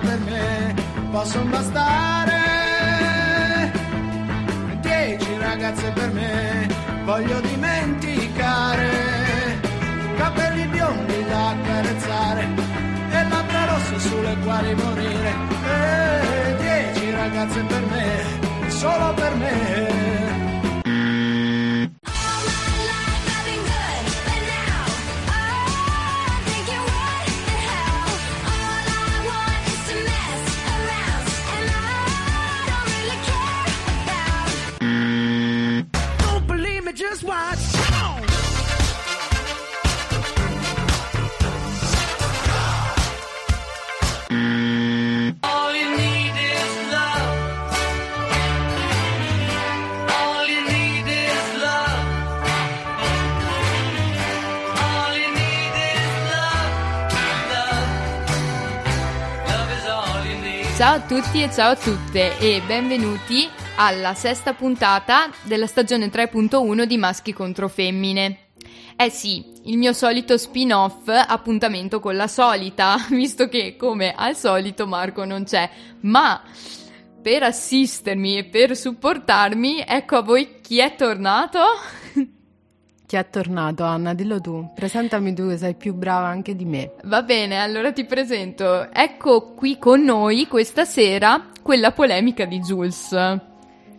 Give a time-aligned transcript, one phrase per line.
[0.00, 0.74] Per me
[1.10, 2.38] possono bastare.
[4.80, 6.68] Dieci ragazze per me
[7.04, 8.88] voglio dimenticare.
[10.16, 12.48] Capelli biondi da accarezzare
[13.10, 15.34] e labbra rosse sulle quali morire.
[15.64, 19.89] E dieci ragazze per me, solo per me.
[61.30, 67.32] Tutti e ciao a tutte e benvenuti alla sesta puntata della stagione 3.1 di Maschi
[67.32, 68.48] contro Femmine.
[68.96, 74.88] Eh sì, il mio solito spin-off appuntamento con la solita, visto che come al solito
[74.88, 75.70] Marco non c'è,
[76.00, 76.42] ma
[77.22, 81.60] per assistermi e per supportarmi, ecco a voi chi è tornato.
[83.10, 84.14] Chi è tornato, Anna?
[84.14, 84.70] Dillo tu.
[84.72, 86.92] Presentami tu che sei più brava anche di me.
[87.06, 88.88] Va bene, allora ti presento.
[88.92, 93.08] Ecco qui con noi questa sera quella polemica di Jules.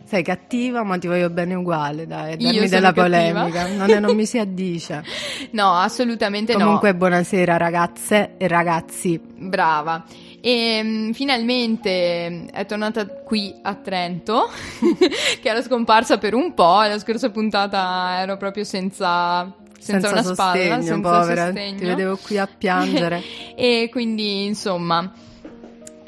[0.06, 2.38] Sei cattiva, ma ti voglio bene uguale, dai.
[2.40, 3.68] Sono della polemica.
[3.68, 5.04] Non, è- non mi si addice.
[5.52, 9.20] No, assolutamente Comunque, buonasera ragazze e ragazzi.
[9.36, 9.50] no.
[9.50, 10.06] Brava.
[10.42, 14.50] E mm, finalmente mm, è tornata qui a Trento,
[15.42, 16.82] che era scomparsa per un po'.
[16.82, 21.46] La scorsa puntata ero proprio senza, senza, una spalla, sostegno, senza povera.
[21.46, 21.78] sostegno.
[21.78, 23.24] Ti vedevo qui a piangere.
[23.56, 25.12] e quindi, insomma,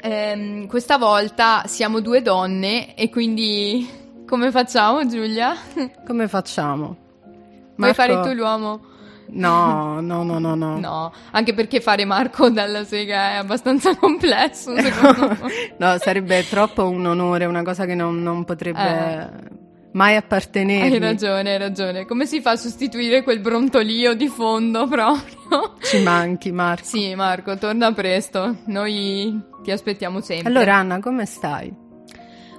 [0.00, 5.54] ehm, questa volta siamo due donne e quindi come facciamo, Giulia?
[6.04, 6.96] Come facciamo?
[7.76, 8.80] Vuoi Marco- fare tu l'uomo?
[9.28, 10.78] No, no, no, no, no.
[10.78, 15.38] No, anche perché fare Marco dalla sega è abbastanza complesso, secondo me.
[15.78, 19.52] No, sarebbe troppo un onore, una cosa che non, non potrebbe
[19.94, 20.92] mai appartenermi.
[20.92, 22.06] Hai ragione, hai ragione.
[22.06, 25.74] Come si fa a sostituire quel brontolio di fondo proprio?
[25.80, 26.84] Ci manchi, Marco.
[26.84, 28.58] Sì, Marco, torna presto.
[28.66, 30.48] Noi ti aspettiamo sempre.
[30.48, 31.82] Allora, Anna, come stai?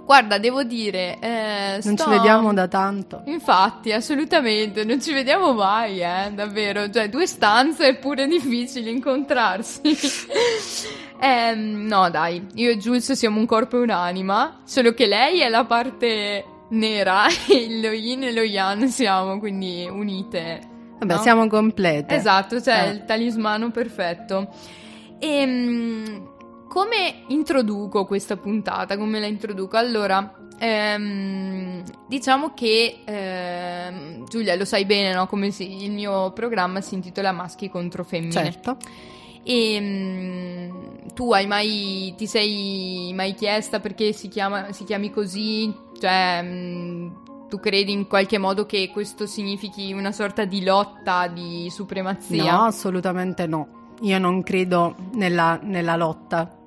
[0.05, 3.23] Guarda, devo dire, eh, Non sto- ci vediamo da tanto.
[3.25, 6.89] Infatti, assolutamente, non ci vediamo mai, eh, davvero.
[6.89, 9.81] Cioè, due stanze è pure difficile incontrarsi.
[11.17, 15.47] Ehm, no, dai, io e Jules siamo un corpo e un'anima, solo che lei è
[15.47, 20.59] la parte nera e lo yin e lo yang siamo, quindi unite.
[20.99, 21.21] Vabbè, no?
[21.21, 22.13] siamo complete.
[22.13, 22.89] Esatto, cioè Eh.
[22.91, 24.49] il talismano perfetto.
[25.19, 26.33] Ehm,
[26.75, 28.97] come introduco questa puntata?
[28.97, 29.77] Come la introduco?
[29.77, 35.25] Allora, ehm, diciamo che ehm, Giulia lo sai bene, no?
[35.25, 38.33] Come si- il mio programma si intitola Maschi contro femmine.
[38.33, 38.75] Certo.
[39.43, 45.73] E mm, tu hai mai ti sei mai chiesta perché si chiama si chiami così?
[45.97, 47.07] Cioè, mm,
[47.47, 52.51] tu credi in qualche modo che questo significhi una sorta di lotta di supremazia?
[52.51, 53.93] No, assolutamente no.
[54.01, 56.63] Io non credo nella, nella lotta.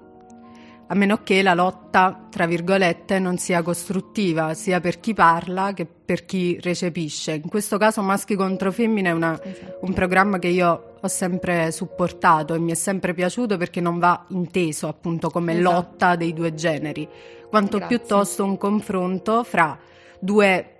[0.91, 5.85] A meno che la lotta, tra virgolette, non sia costruttiva, sia per chi parla che
[5.87, 7.33] per chi recepisce.
[7.35, 9.79] In questo caso Maschi contro Femmine è una- Esatto.
[9.83, 14.25] un programma che io ho sempre supportato e mi è sempre piaciuto perché non va
[14.29, 15.71] inteso appunto come Esatto.
[15.75, 17.07] lotta dei due generi,
[17.51, 17.99] quanto Grazie.
[17.99, 19.79] piuttosto un confronto fra
[20.21, 20.79] due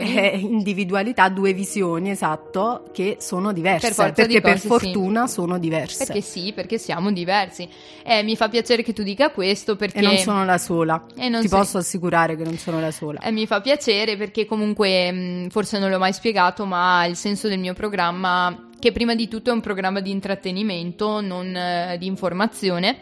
[0.00, 3.94] eh, individualità, due visioni, esatto, che sono diverse.
[3.94, 6.04] Per perché di per cose, fortuna sono diverse.
[6.04, 7.68] Perché sì, perché siamo diversi.
[8.04, 11.04] Eh, mi fa piacere che tu dica questo perché E non sono la sola.
[11.14, 13.20] Ti sei- posso assicurare che non sono la sola.
[13.20, 17.48] Eh, mi fa piacere perché comunque, mh, forse non l'ho mai spiegato, ma il senso
[17.48, 22.06] del mio programma, che prima di tutto è un programma di intrattenimento, non eh, di
[22.06, 22.98] informazione.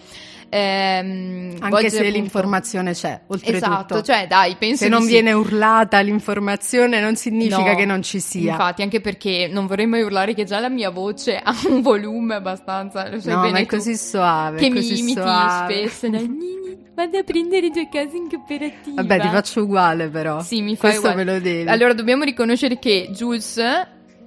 [0.48, 3.56] Ehm, Anche se appunto- l'informazione c'è, oltretutto.
[3.66, 5.08] Esatto, cioè dai, penso se non sì.
[5.08, 8.52] viene urlata l'informazione non significa No, che non ci sia.
[8.52, 12.34] Infatti, anche perché non vorrei mai urlare che già la mia voce ha un volume
[12.36, 14.58] abbastanza, lo sai no, bene ma è così soave.
[14.58, 15.88] che mi così imiti suave.
[15.88, 16.06] spesso.
[16.08, 16.56] Nini,
[16.94, 19.02] Vado a prendere i tuoi casi in cooperativa.
[19.02, 20.40] Vabbè, ti faccio uguale però.
[20.42, 21.24] Sì, mi fai Questo uguale.
[21.24, 21.68] me lo devi.
[21.68, 23.56] Allora, dobbiamo riconoscere che Jules,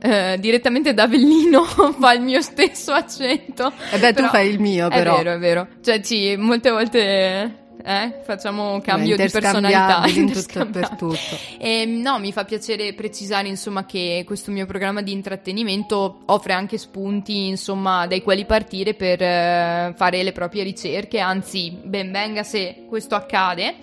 [0.02, 1.64] eh, direttamente da Avellino,
[2.00, 3.72] fa il mio stesso accento.
[3.92, 5.14] E beh, tu Però- fai il mio, però.
[5.14, 5.68] È vero, è vero.
[5.82, 8.22] Cioè, sì, molte volte eh?
[8.24, 10.04] facciamo cambio di personalità.
[10.08, 11.38] in tutto per tutto.
[11.58, 16.78] E, no, mi fa piacere precisare insomma che questo mio programma di intrattenimento offre anche
[16.78, 22.86] spunti insomma dai quali partire per eh, fare le proprie ricerche, anzi ben venga se
[22.88, 23.76] questo accade.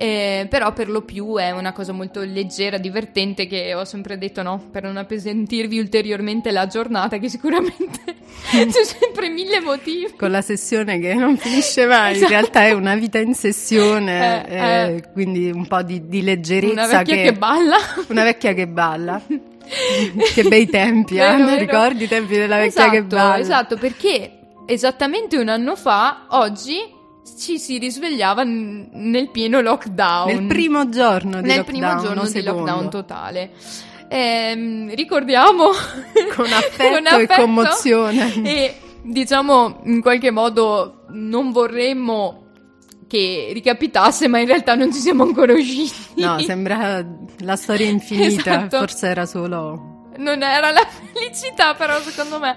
[0.00, 4.42] Eh, però per lo più è una cosa molto leggera, divertente che ho sempre detto
[4.44, 7.98] no, per non appesantirvi ulteriormente la giornata che sicuramente
[8.48, 10.14] c'è sempre mille motivi.
[10.16, 12.30] Con la sessione che non finisce mai, in Esatto.
[12.30, 15.02] realtà è una vita in sessione, Eh, eh, eh.
[15.12, 16.72] quindi un po' di, di leggerezza.
[16.74, 17.76] Una vecchia che, balla.
[18.06, 19.20] Una vecchia che balla.
[20.32, 21.58] che bei tempi, Vero, Anna, vero.
[21.58, 23.38] ricordi i tempi della vecchia esatto, che balla?
[23.40, 24.30] Esatto, perché
[24.64, 26.76] esattamente un anno fa, oggi,
[27.36, 30.32] ci si risvegliava n- nel pieno lockdown.
[30.34, 32.58] Nel primo giorno di Nel lockdown, primo giorno no, di secondo.
[32.64, 33.50] lockdown totale.
[34.08, 35.64] Ehm, ricordiamo
[36.34, 38.32] Con affetto e commozione.
[38.42, 42.44] e diciamo in qualche modo non vorremmo
[43.06, 46.20] che ricapitasse, ma in realtà non ci siamo ancora usciti.
[46.22, 47.04] No, sembra
[47.38, 48.78] la storia infinita, Esatto.
[48.78, 49.96] forse era solo...
[50.18, 52.56] Non era la felicità, però, secondo me.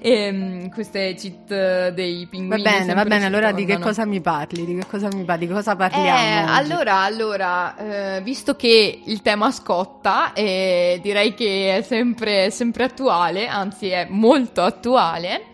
[0.00, 2.62] Ehm, queste cheat eh, dei Va pinguini.
[2.62, 4.64] bene, va bene, allora di che cosa mi parli?
[4.64, 5.46] Di che cosa mi parli?
[5.46, 6.42] Di cosa Eh, parliamo?
[6.52, 6.52] oggi?
[6.58, 7.76] allora, allora
[8.16, 14.06] eh, visto che il tema scotta, e direi che è sempre, sempre attuale, anzi è
[14.10, 15.46] molto attuale,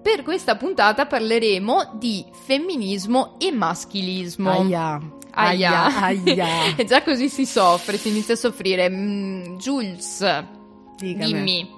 [0.00, 4.50] per questa puntata parleremo di femminismo e maschilismo.
[4.50, 4.98] Aia,
[5.32, 5.84] Aia.
[5.84, 6.46] aia, aia.
[6.76, 8.88] e già così si soffre, si inizia a soffrire.
[8.88, 10.44] Mm, Jules,
[10.98, 11.32] Dicami.
[11.32, 11.76] dimmi.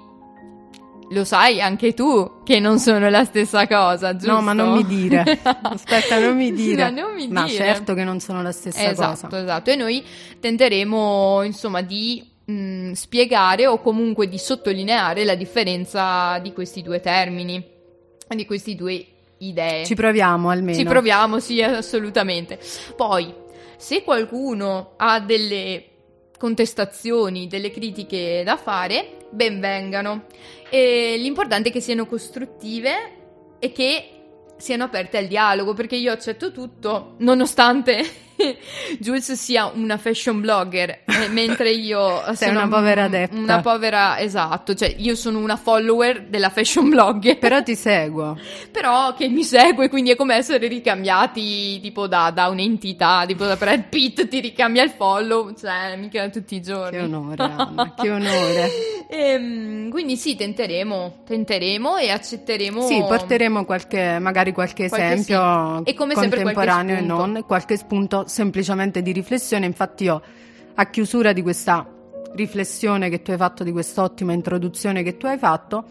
[1.11, 4.31] Lo sai anche tu che non sono la stessa cosa, giusto?
[4.31, 5.39] No, ma non mi dire.
[5.43, 6.89] Aspetta, non mi dire.
[6.89, 7.57] No, non mi Ma dire.
[7.65, 9.41] certo che non sono la stessa Esatto, cosa.
[9.43, 9.69] esatto.
[9.71, 10.03] E noi
[10.39, 17.61] tenteremo, insomma, di mh, spiegare o comunque di sottolineare la differenza di questi due termini,
[18.29, 19.05] di questi due
[19.39, 19.85] idee.
[19.85, 20.77] Ci proviamo almeno.
[20.77, 22.57] Ci proviamo, sì, assolutamente.
[22.95, 23.33] Poi,
[23.75, 25.83] se qualcuno ha delle
[26.41, 30.23] contestazioni, delle critiche da fare, ben vengano.
[30.71, 32.93] E l'importante è che siano costruttive
[33.59, 34.09] e che
[34.57, 38.03] siano aperte al dialogo, perché io accetto tutto, nonostante
[38.99, 43.35] Jules sia una fashion blogger, eh, mentre io Sei sono una povera adepta.
[43.35, 47.37] Una povera, esatto, cioè io sono una follower della fashion blogger.
[47.37, 48.37] Però ti seguo.
[48.71, 53.55] Però che mi segue, quindi è come essere ricambiati tipo da, da un'entità, tipo da
[53.55, 56.97] Brad Pitt ti ricambia il follow, cioè mica tutti i giorni.
[56.97, 58.69] Che onore, Anna, che onore.
[59.13, 62.81] Ehm, quindi sì, tenteremo, tenteremo e accetteremo.
[62.81, 65.91] Sì, porteremo qualche, magari qualche Qualche esempio sì.
[65.91, 69.65] E come contemporaneo e non, e qualche spunto semplicemente di riflessione.
[69.65, 70.21] Infatti io,
[70.75, 71.85] a chiusura di questa
[72.35, 75.83] riflessione che tu hai fatto, di quest'ottima introduzione che tu hai fatto,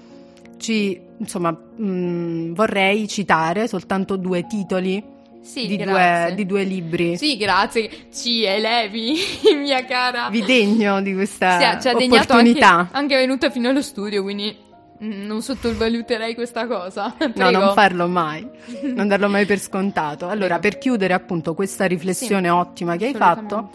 [0.56, 5.04] ci, insomma, mh, vorrei citare soltanto due titoli
[5.42, 7.16] Sì, di, due, di due libri.
[7.16, 9.16] Sì, grazie, ci elevi,
[9.56, 10.28] mia cara.
[10.30, 12.88] Vi degno di questa Sì, degnato anche, opportunità.
[12.92, 14.54] anche venuta fino allo studio, quindi
[14.98, 17.14] non sottovaluterei questa cosa.
[17.20, 17.58] No, Prego.
[17.58, 18.46] non farlo mai,
[18.94, 20.28] non darlo mai per scontato.
[20.28, 23.70] Allora, per chiudere appunto questa riflessione Sì, ottima che hai fatto,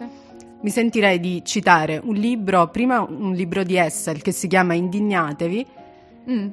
[0.61, 5.65] mi sentirei di citare un libro, prima un libro di Essel che si chiama Indignatevi,
[6.29, 6.47] Mm.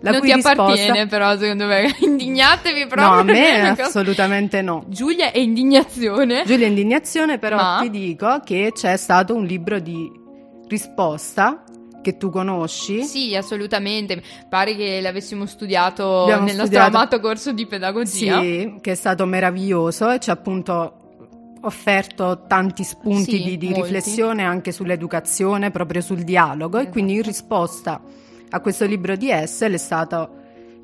[0.00, 0.62] La non cui ti risposta...
[0.62, 4.84] appartiene però secondo me indignatevi proprio No, a me è cosa- assolutamente no.
[4.88, 7.78] Giulia è indignazione Giulia Indignazione, però Ma?
[7.80, 10.10] ti dico che c'è stato un libro di
[10.68, 11.62] risposta
[12.02, 13.02] che tu conosci.
[13.04, 18.74] sì assolutamente pare che l'avessimo studiato Abbiamo nel nostro studiato- amato corso di pedagogia Sì,
[18.80, 21.00] che è stato meraviglioso e ci ha appunto
[21.62, 26.78] offerto tanti spunti Sì, di, di riflessione anche sull'educazione, proprio sul dialogo.
[26.78, 27.32] E quindi in Esatto.
[27.32, 28.00] risposta
[28.50, 30.30] a questo libro di Essel è stato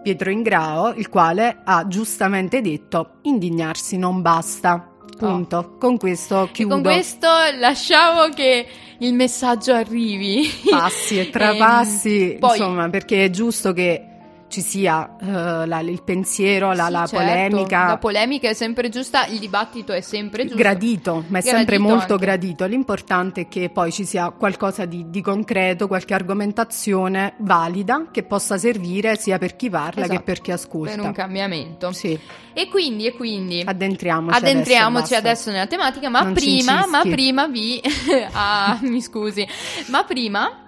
[0.03, 4.89] Pietro Ingrao, il quale ha giustamente detto indignarsi non basta.
[5.17, 5.77] Punto.
[5.79, 6.45] Con questo Oh.
[6.45, 6.75] E chiudo.
[6.75, 7.29] con questo
[7.61, 8.67] lasciamo che
[8.99, 14.07] il messaggio arrivi passi e trapassi, Ehm, poi- insomma, perché è giusto che
[14.53, 17.87] ci sia eh, la- il pensiero, la, Sì, la certo, polemica.
[17.87, 21.89] la polemica è sempre giusta il dibattito è sempre giusto Gradito, ma è sempre Gradito
[21.97, 22.25] molto anche.
[22.27, 22.67] gradito.
[22.67, 28.59] L'importante è che poi ci sia qualcosa di, di concreto, qualche argomentazione valida che possa
[28.59, 30.95] servire sia per chi parla Esatto, che per chi ascolta.
[30.97, 32.19] per un cambiamento Sì,
[32.53, 34.37] e quindi e quindi addentriamoci.
[34.37, 37.81] Addentriamoci adesso, adesso nella tematica, ma prima, ma prima vi
[38.33, 39.47] ah, mi scusi,
[39.87, 40.59] ma prima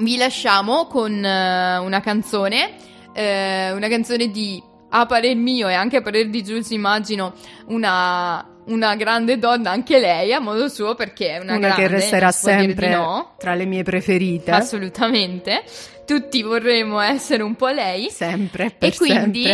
[0.00, 2.74] vi lasciamo con eh, una canzone,
[3.14, 4.62] eh, una canzone di
[4.96, 7.34] a parer mio e anche a parer di Jules immagino
[7.66, 11.88] una, una grande donna anche lei a modo suo perché è una, Una, grande, che
[11.88, 14.50] resterà sempre no, tra le mie preferite.
[14.50, 15.64] assolutamente.
[16.06, 18.10] Tutti vorremmo essere un po' lei.
[18.10, 19.46] sempre, E quindi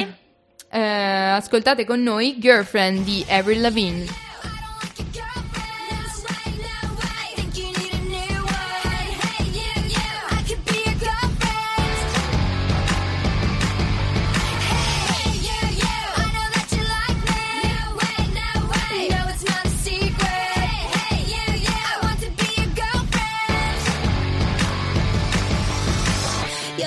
[0.70, 4.29] eh, ascoltate con noi Girlfriend di Avril Lavigne.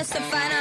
[0.04, 0.53] You're so fine,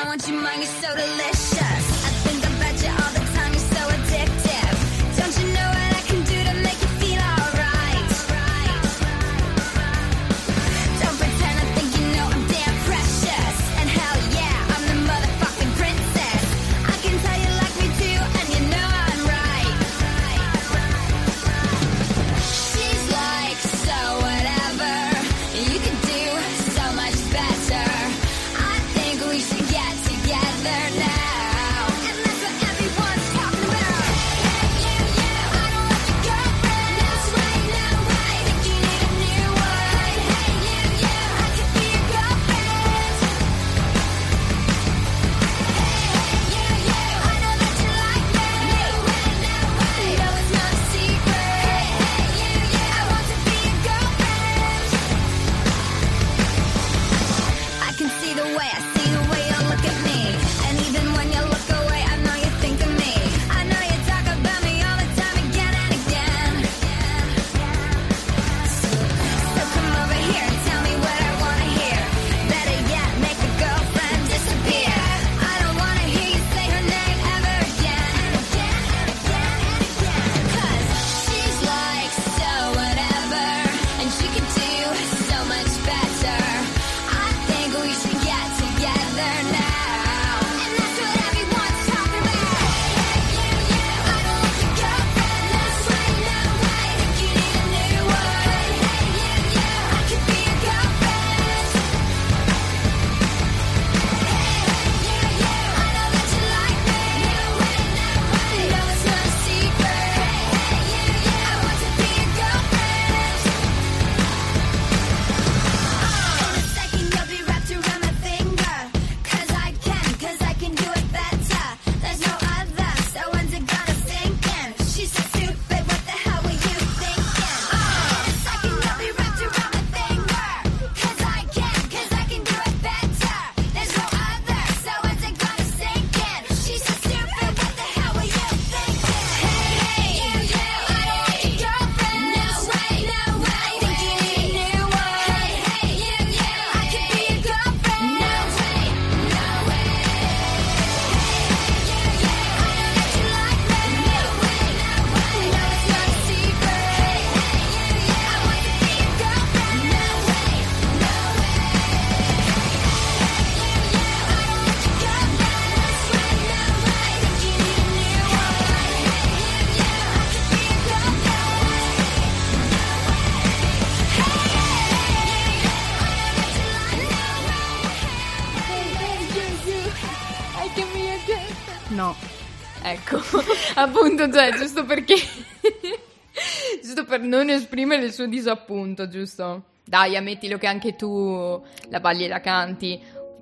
[182.94, 183.18] Ecco,
[183.76, 185.16] appunto, cioè, giusto perché...
[186.84, 189.64] giusto per non esprimere il suo disappunto, giusto?
[189.84, 193.02] Dai, ammettilo che anche tu la balli e la canti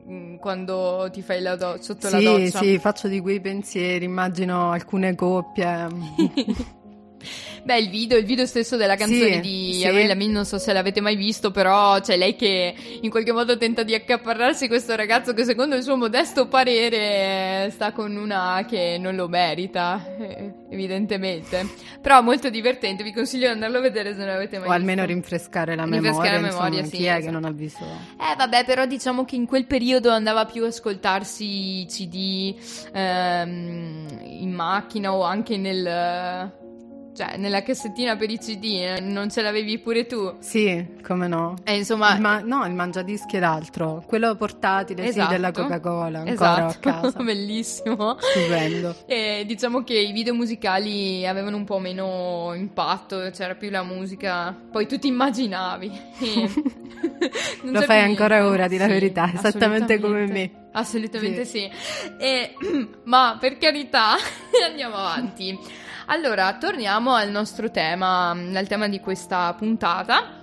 [0.10, 2.60] mm, quando ti fai la do- sotto la sì, doccia.
[2.60, 5.88] sì, faccio di quei pensieri, immagino alcune coppie.
[7.64, 9.86] Beh, il video, il video stesso della canzone Sì, di sì.
[9.88, 13.56] Avril Lavigne, non so se l'avete mai visto, però c'è lei che in qualche modo
[13.58, 18.98] tenta di accaparrarsi questo ragazzo che secondo il suo modesto parere sta con una che
[19.00, 21.68] non lo merita, eh, evidentemente.
[22.02, 25.02] Però molto divertente, vi consiglio di andarlo a vedere se non l'avete mai o almeno
[25.02, 25.14] visto.
[25.14, 27.32] rinfrescare la Rinfrescare memoria, la insomma, memoria, sì, chi è che esatto.
[27.32, 27.84] non ha visto?
[28.20, 32.56] Eh vabbè, però diciamo che in quel periodo andava più a ascoltarsi i CD
[32.92, 36.60] ehm, in macchina o anche nel...
[37.16, 40.36] cioè nella cassettina per i CD, eh, non ce l'avevi pure tu?
[40.40, 41.56] Sì, come no?
[41.64, 42.16] E insomma...
[42.16, 45.28] Il ma- no, il mangiadischi ed altro, quello portatile, Esatto.
[45.28, 46.32] sì, della Coca-Cola, ancora
[46.72, 46.88] esatto.
[46.88, 47.20] a casa.
[47.24, 48.18] bellissimo.
[48.20, 48.96] Stupendo.
[49.12, 54.56] E diciamo che i video musicali avevano un po' meno impatto, c'era più la musica,
[54.72, 55.92] poi tu ti immaginavi.
[57.64, 58.54] non Lo fai ancora niente.
[58.54, 60.52] ora, di la Sì, verità, esattamente come me.
[60.72, 61.70] Assolutamente sì.
[62.18, 62.54] E,
[63.04, 64.16] ma per carità,
[64.66, 65.58] andiamo avanti.
[66.12, 70.42] Allora, torniamo al nostro tema, al tema di questa puntata.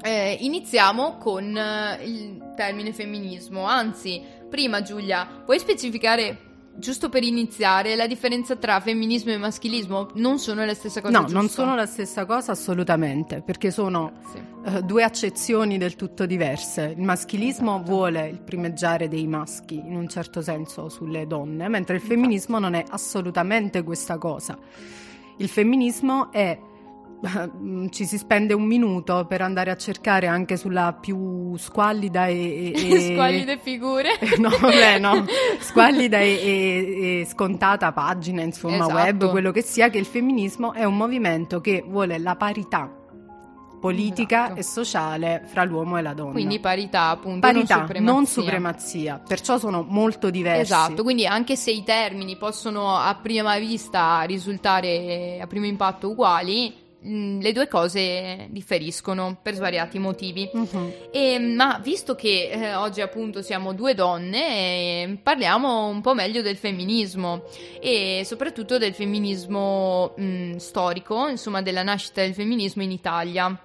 [0.00, 3.66] Eh, iniziamo con eh, il termine femminismo.
[3.66, 6.47] Anzi, prima Giulia, puoi specificare
[6.78, 11.12] giusto per iniziare, la differenza tra femminismo e maschilismo non sono la stessa cosa.
[11.12, 11.62] No, non giusto?
[11.62, 14.12] sono la stessa cosa assolutamente, perché sono
[14.64, 16.94] eh, due accezioni del tutto diverse.
[16.96, 22.02] Il maschilismo vuole il primeggiare dei maschi, in un certo senso, sulle donne, mentre il
[22.02, 24.56] femminismo non è assolutamente questa cosa.
[25.36, 26.58] Il femminismo è
[27.90, 33.00] ci si spende un minuto per andare a cercare anche sulla più squallida e, e-
[33.12, 34.10] Squallide figure.
[34.38, 35.24] no, vabbè, no.
[35.58, 38.94] Squallida e, e- e scontata pagina, insomma, Esatto.
[38.94, 42.92] web, quello che sia, che il femminismo è un movimento che vuole la parità
[43.80, 44.58] politica Esatto.
[44.60, 46.32] e sociale fra l'uomo e la donna.
[46.32, 48.12] Quindi parità, appunto, parità, non supremazia.
[48.12, 49.22] non supremazia.
[49.26, 50.60] Perciò sono molto diversi.
[50.62, 56.74] Esatto, quindi anche se i termini possono a prima vista risultare a primo impatto uguali,
[57.00, 60.48] mh, le due cose differiscono per svariati motivi.
[60.52, 60.92] Mhm.
[61.10, 64.38] E, ma visto che eh, oggi appunto siamo due donne,
[65.02, 67.44] eh, parliamo un po' meglio del femminismo
[67.80, 73.62] e soprattutto del femminismo mh, storico, insomma della nascita del femminismo in Italia.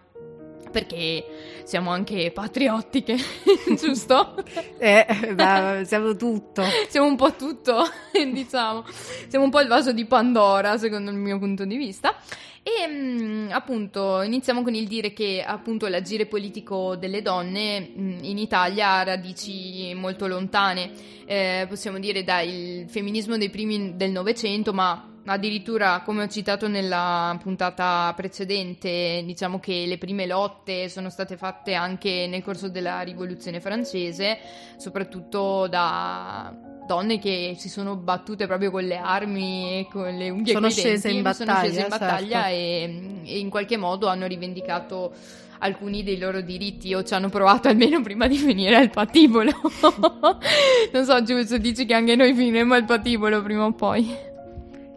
[0.72, 3.16] Perché siamo anche patriottiche,
[3.80, 4.44] giusto?
[4.80, 6.64] Eh, beh, siamo tutto.
[6.90, 8.84] Siamo un po' tutto, diciamo.
[9.28, 12.16] Siamo un po' il vaso di Pandora, secondo il mio punto di vista.
[12.64, 18.38] E mm, appunto iniziamo con il dire che appunto l'agire politico delle donne mm, in
[18.38, 20.92] Italia ha radici molto lontane.
[21.26, 27.38] Eh, possiamo dire dal femminismo dei primi del Novecento, ma addirittura come ho citato nella
[27.42, 33.60] puntata precedente, diciamo che le prime lotte sono state fatte anche nel corso della rivoluzione
[33.60, 34.38] francese,
[34.78, 40.54] soprattutto da donne che si sono battute proprio con le armi e con le unghie
[40.54, 42.56] Sono scese denti, in sono battaglia, scese in battaglia certo.
[42.56, 45.14] e, e in qualche modo hanno rivendicato
[45.60, 49.52] alcuni dei loro diritti o ci hanno provato almeno prima di finire al patibolo.
[50.92, 54.32] non so, Giulio, dici che anche noi finiremo al patibolo prima o poi.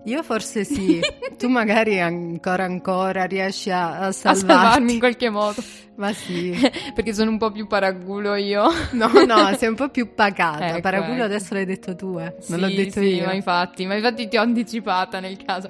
[0.06, 1.00] Io forse sì,
[1.36, 5.62] tu magari ancora ancora riesci a, a A salvarmi in qualche modo.
[5.96, 6.52] Ma sì.
[6.94, 8.64] Perché sono un po' più paragulo io.
[8.92, 10.68] No, no, sei un po' più pacata.
[10.68, 11.24] Ecco, Paraculo ecco.
[11.24, 12.34] adesso l'hai detto tu, eh.
[12.38, 13.24] Sì, Non l'ho detto sì, io.
[13.24, 15.68] Ma infatti, ma infatti ti ho anticipata nel caso.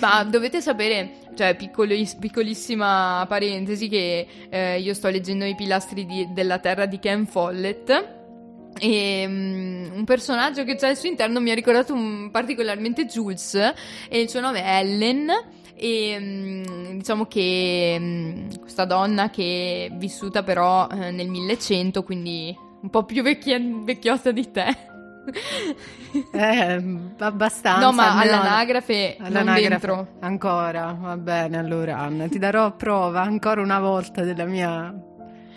[0.00, 6.28] Ma dovete sapere, cioè, piccolis- piccolissima parentesi, che eh, io sto leggendo I pilastri di-
[6.32, 8.16] della terra di Ken Follett.
[8.80, 13.54] E mm, un personaggio che c'è al suo interno mi ha ricordato un- particolarmente Jules
[14.08, 15.28] e il suo nome è Ellen
[15.74, 22.56] e mm, diciamo che mm, questa donna che è vissuta però eh, nel 1100 quindi
[22.80, 24.66] un po' più vecchia- vecchiotta di te
[26.32, 26.82] Eh,
[27.18, 27.84] abbastanza.
[27.84, 29.68] no ma all'anagrafe non all'anagrafe.
[29.68, 34.94] dentro Ancora, va bene allora Anna, ti darò prova ancora una volta della mia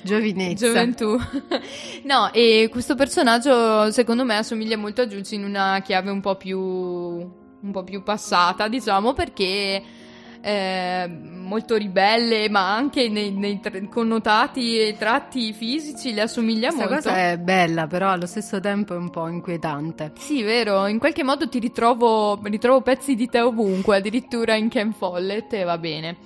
[0.02, 0.66] giovinezza.
[0.66, 1.18] Gioventù.
[2.04, 6.36] no, e questo personaggio secondo me assomiglia molto a Jules in una chiave un po'
[6.36, 9.84] più un po' più passata, diciamo, perché
[10.42, 16.90] è molto ribelle, ma anche nei, nei tra- connotati e tratti fisici le assomiglia Questa
[16.90, 17.10] molto.
[17.10, 20.14] cosa è bella, però allo stesso tempo è un po' inquietante.
[20.18, 24.94] Sì, vero, in qualche modo ti ritrovo, ritrovo pezzi di te ovunque, addirittura in Ken
[24.94, 26.18] Follett e va bene.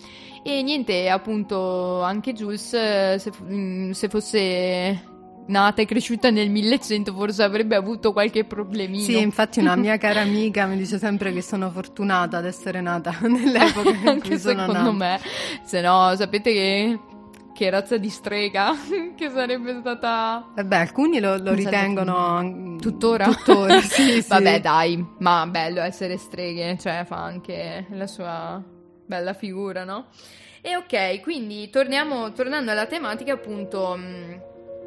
[0.47, 5.01] E niente, appunto, anche Jules, eh, se, mm, se fosse
[5.47, 9.01] nata e cresciuta nel 1100, forse avrebbe avuto qualche problemino.
[9.01, 13.17] Sì, infatti una mia cara amica mi dice sempre che sono fortunata ad essere nata
[13.27, 14.91] nell'epoca in cui anche sono secondo nata.
[14.91, 15.19] me.
[15.63, 16.99] Se no, sapete che,
[17.51, 18.75] che razza di strega
[19.17, 20.45] che sarebbe stata...
[20.63, 23.25] Beh, alcuni lo, lo ritengono Tuttora?
[23.33, 24.27] tuttora sì, sì.
[24.27, 28.63] Vabbè, dai, ma bello essere streghe, cioè fa anche la sua
[29.05, 30.07] bella figura, no?
[30.61, 34.41] E ok, quindi torniamo, tornando alla tematica, appunto, mh,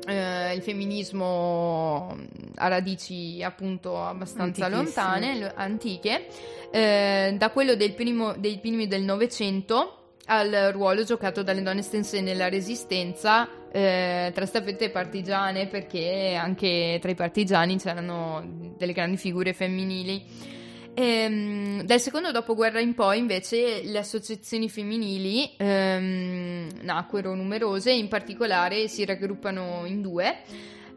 [0.08, 2.16] eh, il femminismo
[2.56, 6.26] ha radici appunto abbastanza lontane, lo- antiche,
[6.72, 9.94] eh, da quello del primo, dei primi del Novecento
[10.30, 16.98] al ruolo giocato dalle donne stesse nella resistenza eh, tra staffette e partigiane, perché anche
[17.00, 18.42] tra i partigiani c'erano
[18.76, 20.56] delle grandi figure femminili.
[21.00, 28.88] Ehm, dal secondo dopoguerra in poi, invece, le associazioni femminili ehm, nacquero numerose, in particolare
[28.88, 30.38] si raggruppano in due,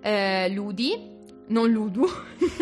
[0.01, 2.07] eh, Ludi, non Ludu,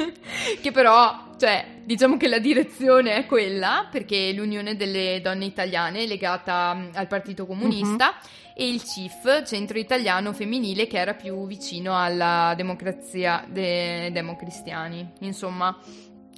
[0.61, 6.07] che però, cioè, diciamo che la direzione è quella, perché è l'Unione delle Donne Italiane,
[6.07, 8.17] legata mm, al Partito Comunista,
[8.53, 15.13] e il CIF, Centro Italiano Femminile, che era più vicino alla democrazia dei democristiani.
[15.19, 15.79] Insomma,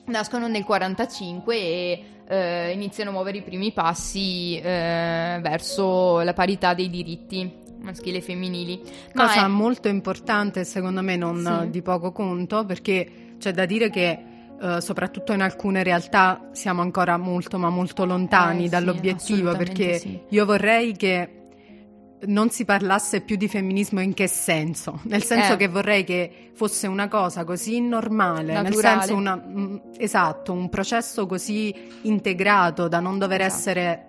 [0.05, 6.73] nascono nel 45 e eh, iniziano a muovere i primi passi eh, verso la parità
[6.73, 8.81] dei diritti maschili e femminili.
[9.13, 11.69] Ma Cosa è- molto importante, secondo me, non Sì.
[11.71, 14.23] di poco conto, perché c'è da dire che
[14.61, 19.73] eh, soprattutto in alcune realtà siamo ancora molto ma molto lontani Eh, sì, dall'obiettivo assolutamente
[19.73, 20.19] perché sì.
[20.29, 21.29] io vorrei che
[22.25, 24.99] non si parlasse più di femminismo in che senso?
[25.03, 25.57] Nel senso Eh.
[25.57, 28.99] che vorrei che fosse una cosa così normale, nel Naturale.
[28.99, 33.55] senso una, mm, esatto, un processo così integrato da non dover Esatto.
[33.59, 34.05] essere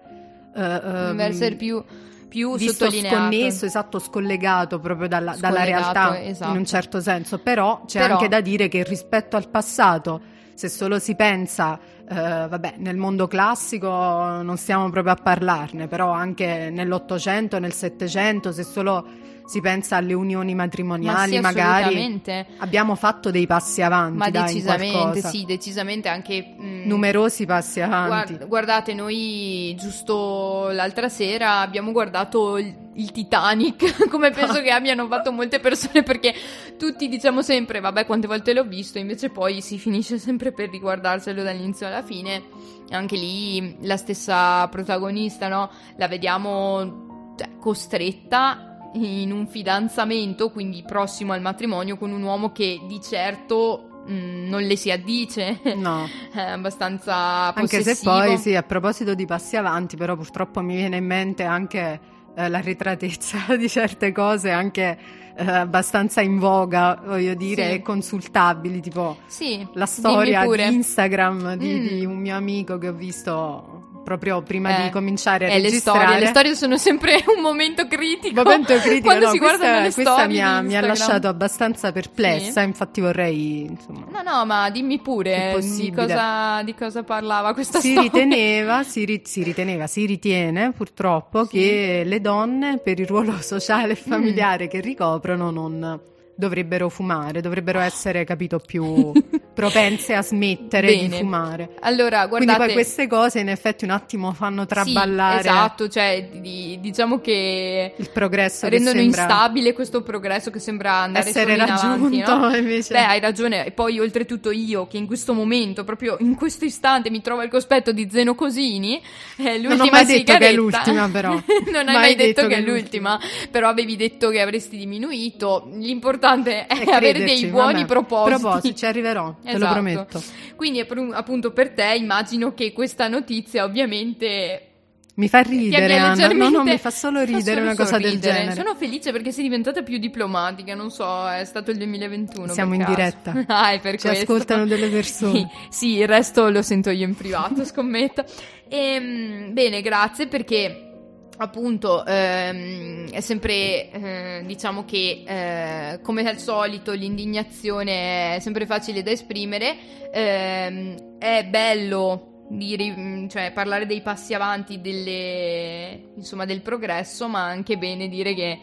[0.54, 1.82] Deve ehm, essere più,
[2.28, 6.50] più visto sconnesso, esatto, scollegato proprio dalla, dalla realtà esatto.
[6.52, 10.20] in un certo senso, però c'è Però- anche da dire che rispetto al passato,
[10.54, 16.10] se solo si pensa, eh, vabbè, nel mondo classico non stiamo proprio a parlarne, però
[16.10, 19.06] anche nell'Ottocento, nel Settecento, se solo
[19.44, 22.46] si pensa alle unioni Ma matrimoniali, sì, magari assolutamente.
[22.58, 26.54] abbiamo fatto dei passi avanti, Ma dai, decisamente, sì, decisamente anche...
[26.60, 28.32] mm, Numerosi passi avanti.
[28.34, 35.06] Guard- guardate, noi giusto l'altra sera abbiamo guardato il, il Titanic, come penso che abbiano
[35.06, 36.34] fatto molte persone, perché
[36.78, 41.42] tutti diciamo sempre, vabbè, quante volte l'ho visto, invece poi si finisce sempre per riguardarselo
[41.42, 42.42] dall'inizio alla fine.
[42.90, 45.70] Anche lì la stessa protagonista, no?
[45.96, 52.80] La vediamo cioè, costretta in un fidanzamento, quindi prossimo al matrimonio, con un uomo che
[52.86, 55.60] di certo mm, non le si addice.
[55.76, 56.06] No.
[56.32, 58.10] È abbastanza Anche se possessivo.
[58.12, 62.00] poi, sì, a proposito di passi avanti, però purtroppo mi viene in mente anche
[62.34, 64.98] eh, la ritratezza di certe cose, anche
[65.34, 67.72] eh, abbastanza in voga, voglio dire, Sì.
[67.76, 71.86] e consultabili, tipo Sì, la storia di Instagram di, Mm.
[71.86, 75.62] di un mio amico che ho visto proprio prima Eh, di cominciare a Eh, le
[75.64, 76.00] registrare.
[76.04, 78.42] storie, le storie sono sempre un momento critico.
[78.42, 81.28] Momento critico, Quando no, si questa, guardano le questa mi di ha, mi ha lasciato
[81.28, 82.66] abbastanza perplessa, Sì.
[82.66, 85.94] infatti vorrei, insomma, No, no, ma dimmi pure di possibile.
[86.06, 88.10] cosa, di cosa parlava questa si storia.
[88.10, 91.50] riteneva, si, ri- si riteneva, si ritiene purtroppo Sì.
[91.58, 94.10] che le donne per il ruolo sociale e Mm.
[94.10, 96.00] familiare che ricoprono non
[96.34, 99.12] dovrebbero fumare, dovrebbero essere, capito, più
[99.52, 101.18] propense a smettere di Bene.
[101.18, 101.74] fumare.
[101.80, 102.64] Allora, Quindi guardate...
[102.64, 107.94] poi queste cose in effetti un attimo fanno traballare Sì, esatto, cioè di- diciamo che
[107.96, 111.86] il progresso rendono instabile questo progresso che sembra andare essere solo in avanti,
[112.20, 112.56] raggiunto no?
[112.56, 112.92] invece.
[112.94, 113.66] Beh, hai ragione.
[113.66, 117.48] E poi, oltretutto, io che in questo momento, proprio in questo istante, mi trovo al
[117.48, 119.00] cospetto di Zeno Cosini.
[119.36, 120.54] eh, l'ultima Non ho mai detto che è sigaretta.
[120.56, 121.30] l'ultima, però.
[121.70, 125.68] non hai mai detto, che è l'ultima, però avevi detto che avresti diminuito.
[125.74, 127.84] L'importante è E avere dei buoni vabbè.
[127.86, 128.40] propositi.
[128.40, 129.72] Propositi, ci arriverò, te lo Esatto.
[129.72, 130.22] prometto.
[130.56, 130.80] Quindi,
[131.12, 134.66] appunto, per te immagino che questa notizia, ovviamente.
[135.14, 136.28] Mi fa ridere, Anna.
[136.32, 138.32] No, no, mi fa solo fa ridere solo una cosa del sorridere.
[138.34, 138.54] genere.
[138.54, 140.74] Sono felice perché sei diventata più diplomatica.
[140.74, 142.48] Non so, è stato il 2021.
[142.54, 142.94] Siamo in caso.
[142.94, 143.44] diretta.
[143.48, 144.22] ah, è per Ci questo.
[144.32, 145.32] ascoltano delle persone.
[145.32, 148.24] Sì, sì, il resto lo sento io in privato, scommetto.
[148.68, 150.91] Ehm, bene, grazie perché
[151.36, 159.02] appunto ehm, è sempre eh, diciamo che eh, come al solito l'indignazione è sempre facile
[159.02, 159.76] da esprimere.
[160.12, 167.76] Ehm, è bello dire, cioè, parlare dei passi avanti delle, insomma, del progresso ma anche
[167.78, 168.58] bene dire che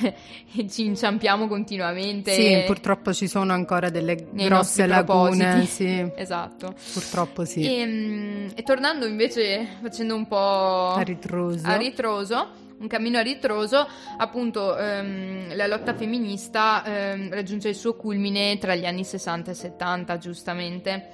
[0.68, 7.62] ci inciampiamo continuamente Sì, purtroppo ci sono ancora delle grosse lacune, sì, esatto purtroppo sì.
[7.62, 11.66] e, e tornando invece, facendo un po' A ritroso.
[11.66, 13.86] a ritroso, un cammino a ritroso,
[14.18, 19.54] appunto ehm, la lotta femminista ehm, raggiunge il suo culmine tra gli anni 60 e
[19.54, 21.08] 70, giustamente,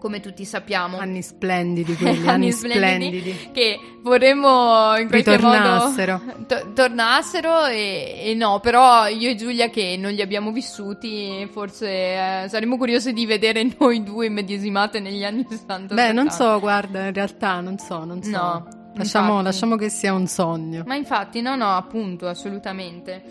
[0.00, 0.98] come tutti sappiamo.
[0.98, 3.50] Anni splendidi quelli, anni, splendidi.
[3.52, 6.20] Che vorremmo in qualche Ritornassero.
[6.24, 11.46] modo to- tornassero e, e no, però io e Giulia che non li abbiamo vissuti,
[11.52, 15.94] forse eh, saremmo curiosi di vedere noi due immedesimate negli anni 60.
[15.94, 16.30] Beh, non 70.
[16.30, 18.30] so, guarda, in realtà non so, non so.
[18.30, 20.82] No, lasciamo, lasciamo che sia un sogno.
[20.86, 23.22] Ma infatti, no, no, appunto, assolutamente.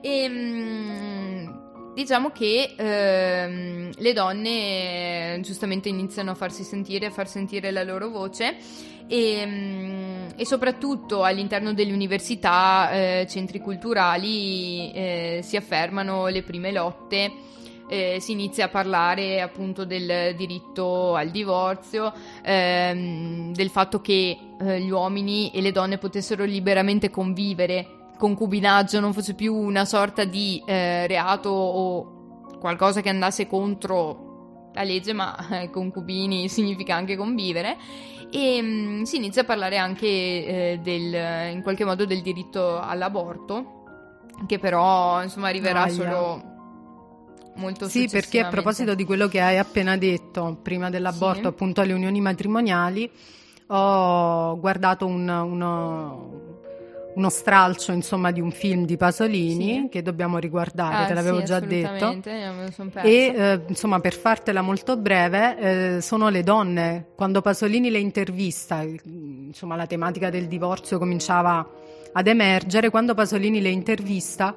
[0.00, 1.48] E mm,
[1.94, 7.84] diciamo che ehm, le donne eh, giustamente iniziano a farsi sentire, a far sentire la
[7.84, 8.56] loro voce
[9.06, 16.72] e, mm, e soprattutto all'interno delle università, eh, centri culturali eh, si affermano le prime
[16.72, 17.32] lotte.
[17.86, 24.80] eh, si inizia a parlare appunto del diritto al divorzio, ehm, del fatto che eh,
[24.80, 30.62] gli uomini e le donne potessero liberamente convivere, concubinaggio non fosse più una sorta di
[30.66, 37.76] eh, reato o qualcosa che andasse contro la legge, ma eh, concubini significa anche convivere.
[38.30, 43.82] E mm, si inizia a parlare anche eh, del, in qualche modo del diritto all'aborto,
[44.46, 45.92] che però insomma arriverà Aia.
[45.92, 46.42] solo
[47.56, 51.46] molto Sì, perché a proposito di quello che hai appena detto, prima dell'aborto, Sì.
[51.46, 53.08] appunto alle unioni matrimoniali,
[53.68, 56.53] ho guardato un, uno-
[57.14, 59.88] uno stralcio insomma di un film di Pasolini Sì.
[59.88, 62.18] che dobbiamo riguardare, Ah, te l'avevo sì, già detto.
[63.02, 67.06] E eh, insomma, per fartela molto breve, eh, sono le donne.
[67.14, 71.66] Quando Pasolini le intervista, insomma, la tematica del divorzio cominciava
[72.12, 72.90] ad emergere.
[72.90, 74.54] Quando Pasolini le intervista,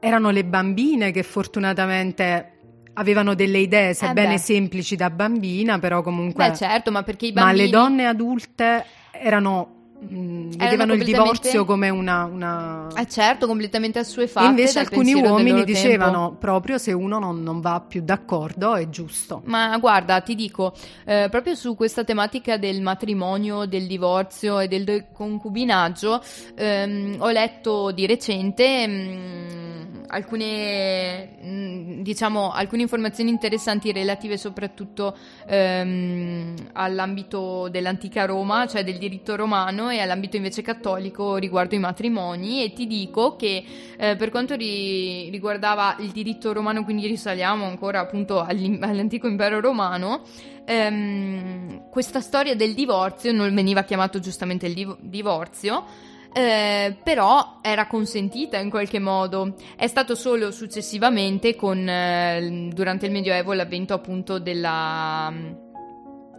[0.00, 2.52] erano le bambine che fortunatamente
[2.94, 4.38] avevano delle idee, sebbene beh.
[4.38, 6.48] semplici da bambina, però comunque.
[6.48, 7.64] Beh, certo, ma perché i Ma bambini...
[7.64, 9.74] le donne adulte erano.
[10.00, 12.24] Mh, vedevano il divorzio come una.
[12.24, 12.88] una...
[12.96, 16.36] Eh certo, completamente assuefatte E invece dal alcuni uomini dicevano tempo.
[16.38, 19.42] proprio se uno non, non va più d'accordo è giusto.
[19.44, 24.84] Ma guarda, ti dico, eh, proprio su questa tematica del matrimonio, del divorzio e del
[24.84, 26.22] de- concubinaggio,
[26.54, 29.69] ehm, ho letto di recente mm,
[30.10, 39.36] alcune, mm, diciamo, alcune informazioni interessanti relative soprattutto ehm, all'ambito dell'antica Roma, cioè del diritto
[39.36, 42.62] romano, e all'ambito invece cattolico riguardo i matrimoni.
[42.64, 43.64] E ti dico che
[43.96, 50.22] eh, per quanto ri- riguardava il diritto romano, quindi risaliamo ancora appunto all'antico impero romano,
[50.64, 56.08] ehm, questa storia del divorzio non veniva chiamato giustamente il div- divorzio.
[56.32, 59.56] Eh, però era consentita in qualche modo.
[59.76, 65.32] È stato solo successivamente, con, eh, durante il Medioevo, l'avvento appunto della,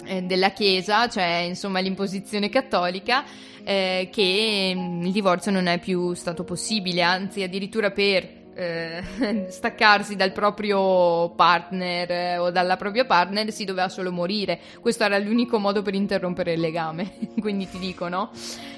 [0.05, 3.23] eh, della Chiesa, cioè insomma l'imposizione cattolica,
[3.63, 10.31] eh, che il divorzio non è più stato possibile, anzi addirittura per eh, staccarsi dal
[10.31, 14.59] proprio partner eh, o dalla propria partner si doveva solo morire.
[14.81, 17.17] Questo era l'unico modo per interrompere il legame.
[17.39, 18.31] Quindi ti dico, no?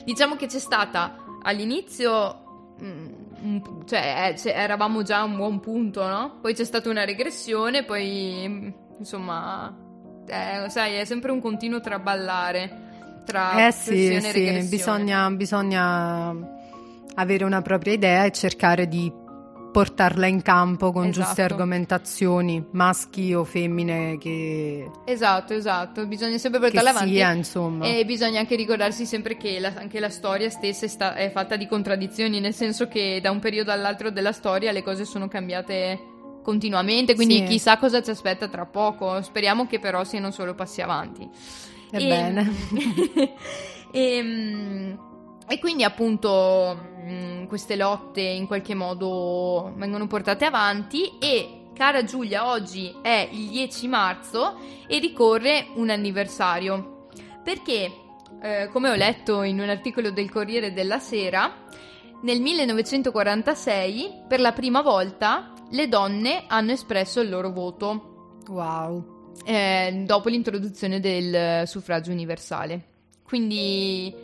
[0.06, 2.42] Diciamo che c'è stata all'inizio.
[2.82, 3.08] mm,
[3.42, 6.40] un- cioè, eh, eravamo già a un buon punto, no?
[6.42, 8.68] Poi c'è stata una regressione, poi mm,
[9.00, 9.76] insomma,
[10.28, 14.64] eh, sai, è sempre un continuo traballare tra Eh sì, e sì, regressione.
[14.68, 16.36] bisogna, bisogna
[17.16, 19.12] avere una propria idea e cercare di
[19.74, 21.54] portarla in campo con giuste Esatto.
[21.54, 27.10] argomentazioni, maschi o femmine che, Esatto, esatto, bisogna sempre che portarla avanti.
[27.16, 27.86] sia, insomma.
[27.86, 31.56] E bisogna anche ricordarsi sempre che la- anche la storia stessa è, sta- è fatta
[31.58, 36.00] di contraddizioni, nel senso che da un periodo all'altro della storia le cose sono cambiate
[36.44, 37.44] continuamente, quindi Sì.
[37.46, 39.22] chissà cosa ci aspetta tra poco.
[39.24, 41.28] Speriamo che però siano solo passi avanti.
[41.92, 42.52] Ebbene.
[43.92, 44.94] e, mm,
[45.54, 52.50] e quindi appunto mm, queste lotte in qualche modo vengono portate avanti e cara Giulia
[52.50, 57.08] oggi è il 10 marzo e ricorre un anniversario
[57.44, 57.92] perché
[58.42, 61.66] eh, come ho letto in un articolo del Corriere della Sera
[62.24, 69.30] nel 1946 per la prima volta le donne hanno espresso il loro voto Wow.
[69.46, 72.88] eh, dopo l'introduzione del suffragio universale.
[73.24, 74.23] Quindi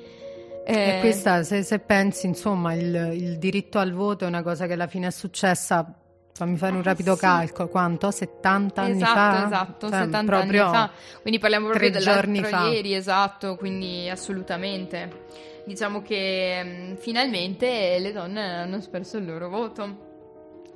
[0.74, 4.68] eh, E questa, se, se pensi, insomma, il, il diritto al voto è una cosa
[4.68, 5.94] che alla fine è successa,
[6.34, 7.20] fammi fare un Ah, rapido sì.
[7.22, 8.12] calcolo, quanto?
[8.12, 9.46] 70 anni esatto, fa?
[9.46, 10.92] esatto, Cioè, 70 proprio anni fa.
[11.22, 12.68] Quindi parliamo proprio dell'altro fa.
[12.68, 15.28] ieri, esatto, quindi assolutamente.
[15.66, 20.08] Diciamo che mh, finalmente le donne hanno espresso il loro voto.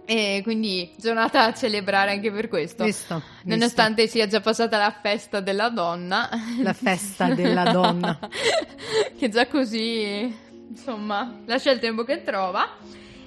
[0.05, 2.83] E quindi giornata a celebrare anche per questo.
[2.83, 3.31] Visto, visto.
[3.43, 6.29] Nonostante sia già passata la festa della donna.
[6.61, 8.19] La festa della donna.
[9.17, 10.33] che già così,
[10.69, 12.69] insomma, lascia il tempo che trova.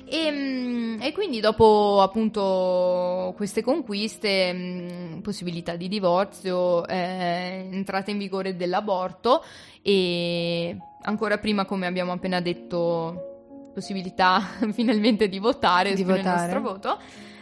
[0.08, 8.18] E, mm, e quindi dopo appunto queste conquiste, mm, possibilità di divorzio, eh, entrata in
[8.18, 9.42] vigore dell'aborto
[9.82, 13.35] e ancora prima, come abbiamo appena detto,
[13.76, 14.40] possibilità
[14.72, 16.20] finalmente di votare, Di votare.
[16.20, 16.98] il nostro voto,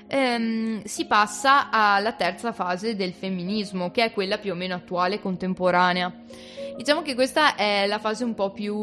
[0.09, 5.15] ehm, si passa alla terza fase del femminismo, che è quella più o meno attuale
[5.15, 6.13] e contemporanea.
[6.77, 8.75] Diciamo che questa è la fase un po' più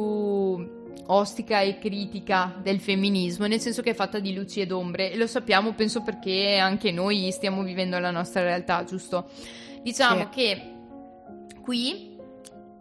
[1.07, 5.17] ostica e critica del femminismo, nel senso che è fatta di luci ed ombre, e
[5.17, 9.27] lo sappiamo, penso perché anche noi stiamo vivendo la nostra realtà, giusto?
[9.83, 10.27] Diciamo Sì.
[10.29, 10.73] che
[11.61, 12.10] qui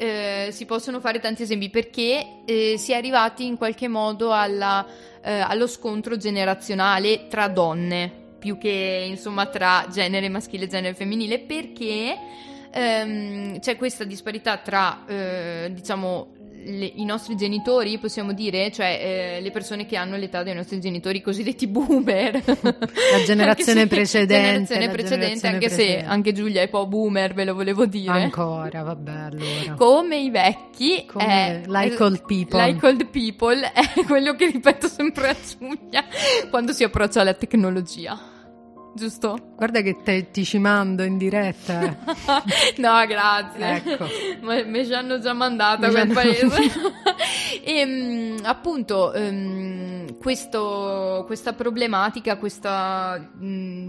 [0.00, 4.86] eh, si possono fare tanti esempi perché eh, si è arrivati in qualche modo alla,
[5.22, 11.40] eh, allo scontro generazionale tra donne più che insomma tra genere maschile e genere femminile
[11.40, 12.16] perché
[12.72, 16.32] ehm, c'è questa disparità tra eh, diciamo
[16.64, 20.80] le- i nostri genitori, possiamo dire, cioè eh, le persone che hanno l'età dei nostri
[20.80, 22.42] genitori, i cosiddetti boomer.
[22.44, 26.06] La generazione precedente, generazione la precedente, generazione anche se precedente.
[26.08, 28.22] anche Giulia è un po' boomer, ve lo volevo dire.
[28.22, 29.74] Ancora, vabbè, allora.
[29.76, 32.64] Come i vecchi, Come è, like old people.
[32.64, 36.04] like old people è quello che ripeto sempre a Giulia
[36.50, 38.29] quando si approccia alla tecnologia.
[38.92, 39.38] Giusto?
[39.56, 41.80] Guarda che te, ti ci mando in diretta.
[41.82, 41.96] eh.
[42.78, 43.76] no, grazie.
[43.76, 44.06] Ecco.
[44.42, 46.48] Ma mi ci hanno già mandato a quel paese.
[47.62, 53.88] E mm, appunto ehm, questo- questa problematica, questa mm,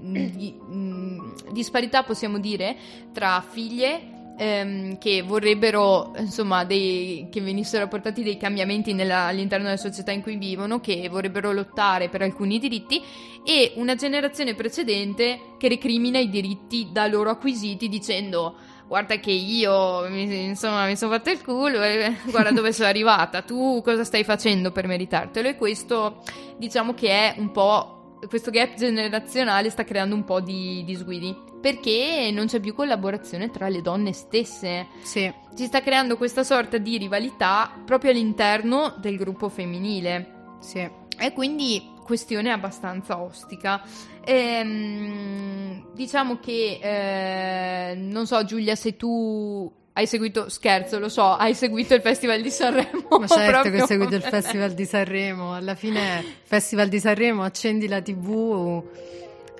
[0.00, 2.74] di- mm, disparità possiamo dire
[3.12, 9.76] tra figlie ehm, che vorrebbero insomma dei, che venissero apportati dei cambiamenti nella- all'interno della
[9.76, 13.00] società in cui vivono, che vorrebbero lottare per alcuni diritti
[13.44, 20.06] e una generazione precedente che recrimina i diritti da loro acquisiti dicendo guarda che io
[20.06, 24.70] insomma mi sono fatto il culo e guarda dove sono arrivata, tu cosa stai facendo
[24.72, 25.48] per meritartelo?
[25.48, 26.22] E questo
[26.58, 32.30] diciamo che è un po' questo gap generazionale sta creando un po' di disguidi perché
[32.32, 34.86] non c'è più collaborazione tra le donne stesse.
[35.02, 40.56] Sì, Si sta creando questa sorta di rivalità proprio all'interno del gruppo femminile.
[40.60, 41.00] sì.
[41.18, 43.82] E quindi questione abbastanza ostica.
[44.24, 51.54] Ehm, diciamo che, eh, non so Giulia se tu hai seguito, scherzo lo so, hai
[51.54, 53.18] seguito il Festival di Sanremo.
[53.18, 55.54] Ma certo che ho seguito il Festival di Sanremo.
[55.54, 58.82] Alla fine, Festival di Sanremo, accendi la TV,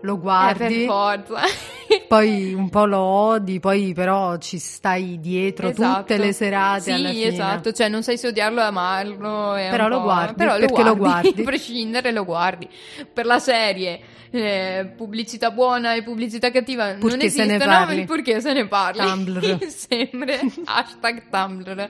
[0.03, 1.41] lo Eh, guardi, per forza.
[2.09, 5.99] poi un po' lo odi, poi però ci stai dietro Esatto.
[6.01, 7.25] tutte le serate Sì, alla fine.
[7.27, 9.53] esatto, cioè non sai se odiarlo o amarlo.
[9.55, 11.41] Però lo guardi, però perché lo guardi.
[11.41, 12.69] A prescindere lo guardi.
[13.13, 18.05] Per la serie, eh, pubblicità buona e pubblicità cattiva non Purché se ne esistono, parli.
[18.05, 19.01] purché se ne parli.
[19.07, 19.59] Tumblr.
[19.69, 21.89] Sempre, hashtag Tumblr.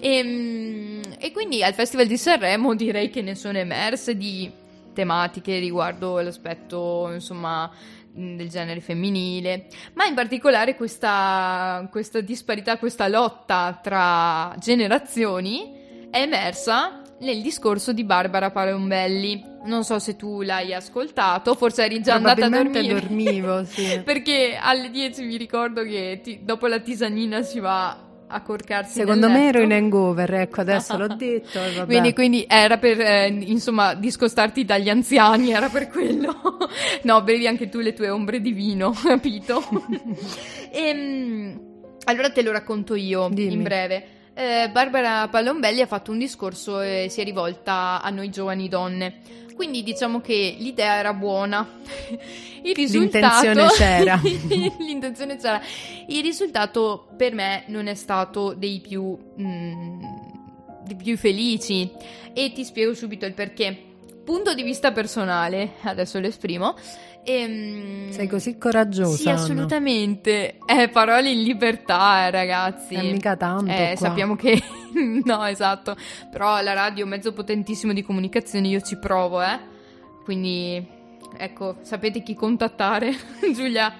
[0.00, 4.50] Ehm, E, quindi al Festival di Sanremo direi che ne sono emerse di
[4.94, 7.70] tematiche riguardo l'aspetto, insomma,
[8.12, 16.20] mh, del genere femminile, ma in particolare questa, questa disparità, questa lotta tra generazioni è
[16.22, 19.52] emersa nel discorso di Barbara Palombelli.
[19.64, 23.00] Non so se tu l'hai ascoltato, forse eri già andata a dormire.
[23.00, 24.00] dormivo, sì.
[24.04, 29.28] Perché alle 10 mi ricordo che ti- dopo la tisanina si va a corcarsi Secondo
[29.28, 31.62] me ero in hangover, ecco, adesso l'ho detto.
[31.62, 31.86] e vabbè.
[31.86, 36.34] Quindi, quindi era per, eh, insomma, discostarti dagli anziani, era per quello.
[37.02, 39.62] no, bevi anche tu le tue ombre di vino, capito?
[40.72, 41.60] Ehm,
[42.04, 43.52] allora te lo racconto io, Dimmi.
[43.52, 44.06] in breve.
[44.34, 49.20] Eh, Barbara Palombelli ha fatto un discorso e si è rivolta a noi giovani donne.
[49.54, 51.80] Quindi diciamo che l'idea era buona.
[52.62, 53.44] Il risultato...
[53.44, 54.20] L'intenzione c'era.
[54.78, 55.60] L'intenzione c'era.
[56.08, 60.04] Il risultato per me non è stato dei più, mm,
[60.84, 61.90] dei più felici
[62.32, 63.92] e ti spiego subito il perché.
[64.24, 66.74] Punto di vista personale, adesso lo esprimo.
[67.24, 69.16] ehm, Sei così coraggiosa.
[69.16, 70.56] Sì, assolutamente.
[70.66, 72.94] Eh, parole in libertà, eh, ragazzi.
[72.94, 74.62] Eh, mica tanto Eh, sappiamo che...
[75.24, 75.96] no, esatto.
[76.30, 79.58] Però la radio è un mezzo potentissimo di comunicazione, io ci provo, eh.
[80.24, 80.86] Quindi,
[81.36, 83.12] ecco, sapete chi contattare?
[83.54, 83.92] Giulia,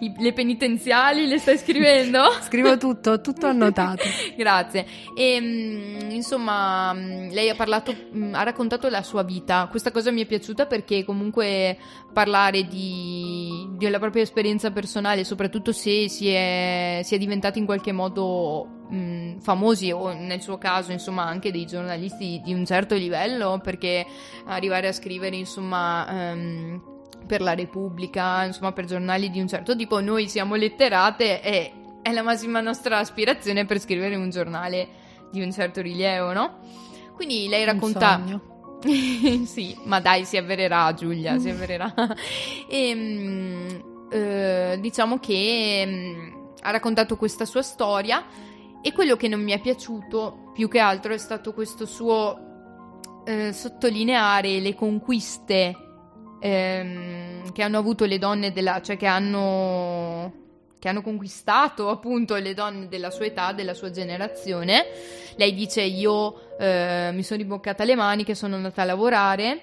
[0.00, 2.30] i- le penitenziali le stai scrivendo?
[2.42, 4.04] Scrivo tutto, tutto annotato.
[4.36, 4.86] Grazie.
[5.16, 9.68] E, mm, insomma, mm, lei ha parlato, mm, ha raccontato la sua vita.
[9.70, 11.76] Questa cosa mi è piaciuta perché comunque
[12.12, 17.92] parlare di, della propria esperienza personale, soprattutto se si è, si è diventati in qualche
[17.92, 23.60] modo mm, famosi o nel suo caso, insomma, anche dei giornalisti di un certo livello,
[23.62, 24.06] perché
[24.46, 26.82] arrivare a scrivere, insomma, ehm,
[27.26, 32.12] per la Repubblica, insomma, per giornali di un certo tipo, noi siamo letterate e è
[32.12, 34.88] la massima nostra aspirazione per scrivere un giornale
[35.30, 36.58] di un certo rilievo, no?
[37.14, 38.18] Quindi lei Un racconta...
[38.18, 38.50] sogno.
[39.46, 41.94] sì, ma dai, si avvererà Giulia, si avvererà.
[42.68, 48.24] e, eh, diciamo che mm, ha raccontato questa sua storia
[48.82, 53.52] e quello che non mi è piaciuto più che altro è stato questo suo eh,
[53.52, 55.76] sottolineare le conquiste
[56.40, 60.40] ehm, che hanno avuto le donne della, cioè che hanno
[60.82, 64.86] che hanno conquistato appunto le donne della sua età, della sua generazione.
[65.36, 69.60] Lei dice: Io eh, mi sono rimboccata le maniche, sono andata a lavorare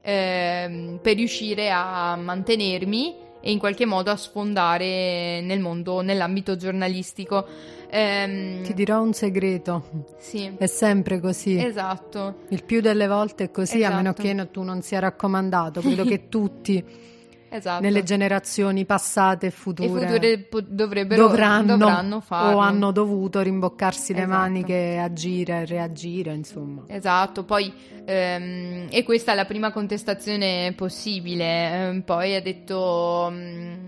[0.00, 7.44] ehm, per riuscire a mantenermi e in qualche modo a sfondare nel mondo, nell'ambito giornalistico.
[7.90, 11.62] Ehm, Ti dirò un segreto, sì, è sempre così.
[11.62, 12.36] esatto.
[12.48, 14.22] Il più delle volte è così, a meno Esatto.
[14.22, 15.80] che tu non sia raccomandato.
[15.80, 16.82] Credo che tutti
[17.54, 17.82] Esatto.
[17.82, 22.56] nelle generazioni passate e e future, future po- dovrebbero dovranno, dovranno farlo.
[22.56, 24.36] o hanno dovuto rimboccarsi le Esatto.
[24.38, 26.84] maniche, agire e reagire, insomma.
[26.86, 27.72] Esatto, poi
[28.04, 31.44] ehm, e questa è la prima contestazione possibile.
[31.88, 33.86] ehm, poi ha detto, mm,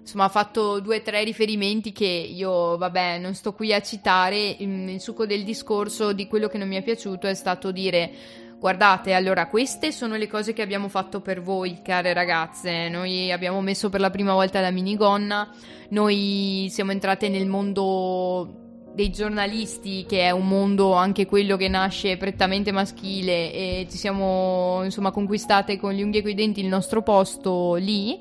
[0.00, 4.56] insomma, ha fatto due o tre riferimenti che io, vabbè, non sto qui a citare.
[4.60, 8.10] mm, Il succo del discorso di quello che non mi è piaciuto è stato dire.
[8.66, 12.88] Guardate, allora queste sono le cose che abbiamo fatto per voi, care ragazze.
[12.88, 15.48] Noi abbiamo messo per la prima volta la minigonna,
[15.90, 22.16] noi siamo entrate nel mondo dei giornalisti, che è un mondo anche quello che nasce
[22.16, 27.02] prettamente maschile e ci siamo insomma conquistate con gli unghie e coi denti il nostro
[27.02, 28.18] posto lì.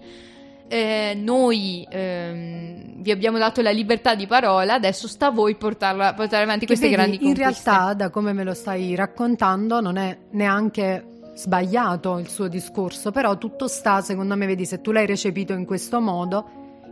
[0.67, 6.13] Eh, noi ehm, vi abbiamo dato la libertà di parola, adesso sta a voi portarla,
[6.13, 7.69] portare avanti queste vedi, grandi in conquiste.
[7.69, 11.05] realtà, da come me lo stai raccontando, non è neanche
[11.35, 15.65] sbagliato il suo discorso, però tutto sta, secondo me, vedi, se tu l'hai recepito in
[15.65, 16.45] questo modo,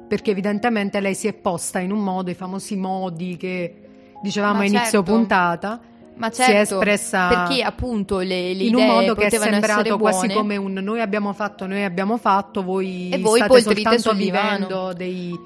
[0.08, 3.82] perché evidentemente lei si è posta in un modo, i famosi modi che
[4.22, 5.04] dicevamo Ma a inizio certo.
[5.04, 5.82] puntata,
[6.16, 9.98] Ma si è certo, espressa perché appunto le, le in un modo che è sembrato
[9.98, 14.94] quasi come un noi abbiamo fatto, noi abbiamo fatto, voi, E voi state soltanto vivendo
[14.94, 15.38] dei,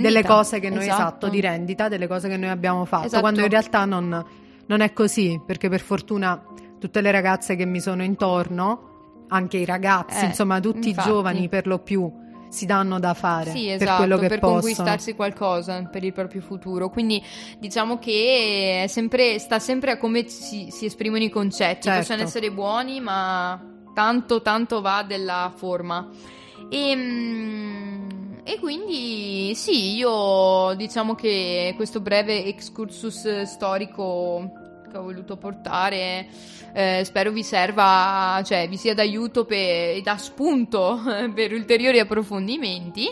[0.00, 1.00] delle cose che noi esatto.
[1.02, 1.28] Esatto.
[1.28, 3.20] di rendita, delle cose che noi abbiamo fatto, Esatto.
[3.20, 4.24] quando in realtà non,
[4.66, 6.40] non è così, perché per fortuna
[6.78, 8.90] tutte le ragazze che mi sono intorno,
[9.28, 12.10] anche i ragazzi, Eh, insomma tutti i giovani per lo più
[12.52, 14.60] si danno da fare Sì, per esatto, quello che per possono.
[14.60, 16.90] conquistarsi qualcosa per il proprio futuro.
[16.90, 17.22] Quindi
[17.58, 21.82] diciamo che è sempre, sta sempre a come si, si esprimono i concetti.
[21.88, 22.00] Certo.
[22.00, 23.58] Possono essere buoni, ma
[23.94, 26.06] tanto, tanto va della forma.
[26.68, 34.50] E, mm, e quindi sì, io diciamo che questo breve excursus storico
[34.92, 36.28] che ho voluto portare
[36.74, 41.00] eh, spero vi serva, cioè vi sia d'aiuto e da spunto
[41.34, 43.08] per ulteriori approfondimenti.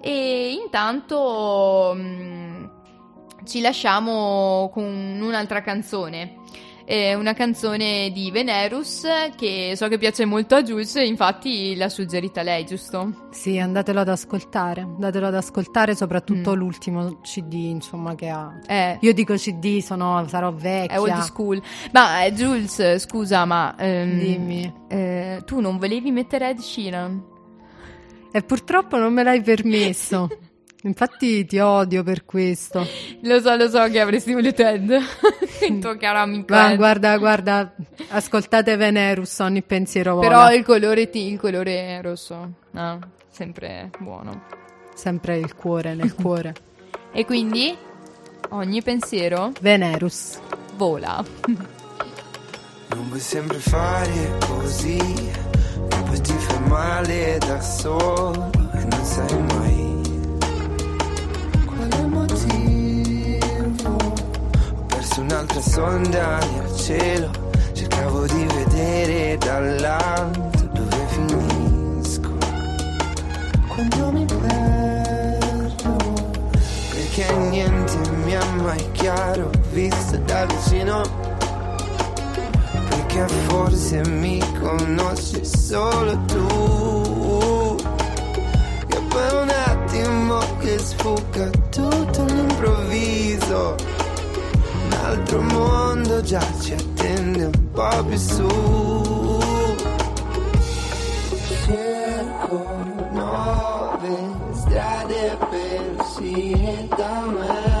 [0.00, 2.64] E intanto mm,
[3.44, 6.40] ci lasciamo con un'altra canzone.
[6.84, 9.06] Eh, una canzone di Venerus
[9.36, 13.28] che so che piace molto a Jules, infatti l'ha suggerita lei, giusto?
[13.30, 16.58] Sì, andatelo ad ascoltare, andatelo ad ascoltare soprattutto Mm.
[16.58, 18.58] l'ultimo CD, insomma, che ha.
[18.66, 20.96] Eh, Io dico CD, sono, sarò vecchia.
[20.96, 21.62] è old school.
[21.92, 24.72] Ma eh, Jules, scusa, ma ehm, Dimmi.
[24.88, 27.30] eh, tu non volevi mettere Ed Sheeran?
[28.32, 30.28] E purtroppo non me l'hai permesso.
[30.84, 32.84] Infatti ti odio per questo.
[33.22, 34.90] Lo so, lo so che avresti voluto Ed,
[35.68, 37.72] il tuo caro amico Ma guarda, guarda,
[38.08, 40.26] ascoltate Venerus, ogni pensiero vola.
[40.28, 42.98] Però il colore, ti- il colore rosso, no,
[43.30, 44.42] sempre buono.
[44.94, 46.54] Sempre il cuore, nel cuore.
[47.14, 47.76] E quindi
[48.50, 50.38] ogni pensiero Venerus.
[50.76, 51.22] vola.
[52.88, 54.96] Non puoi sempre fare così,
[56.06, 59.61] poi ti fai male da solo e non sai mai
[65.12, 67.30] Perso un'altra sonda nel cielo,
[67.74, 72.30] cercavo di vedere dall'alto dove finisco.
[73.68, 75.96] Quando mi perdo,
[76.94, 81.02] perché niente mi è mai chiaro, visto da vicino.
[82.88, 87.76] Perché forse mi conosci solo tu
[88.86, 93.76] Che poi un attimo che sfugga tutto all'improvviso
[95.02, 99.40] altro mondo già ci attende un po' più su.
[101.64, 102.66] Cerco
[103.10, 104.16] nuove
[104.52, 107.71] strade per uscire da me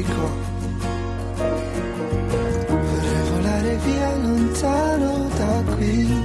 [0.00, 0.48] magico
[2.68, 6.24] Vorrei volare via lontano da qui.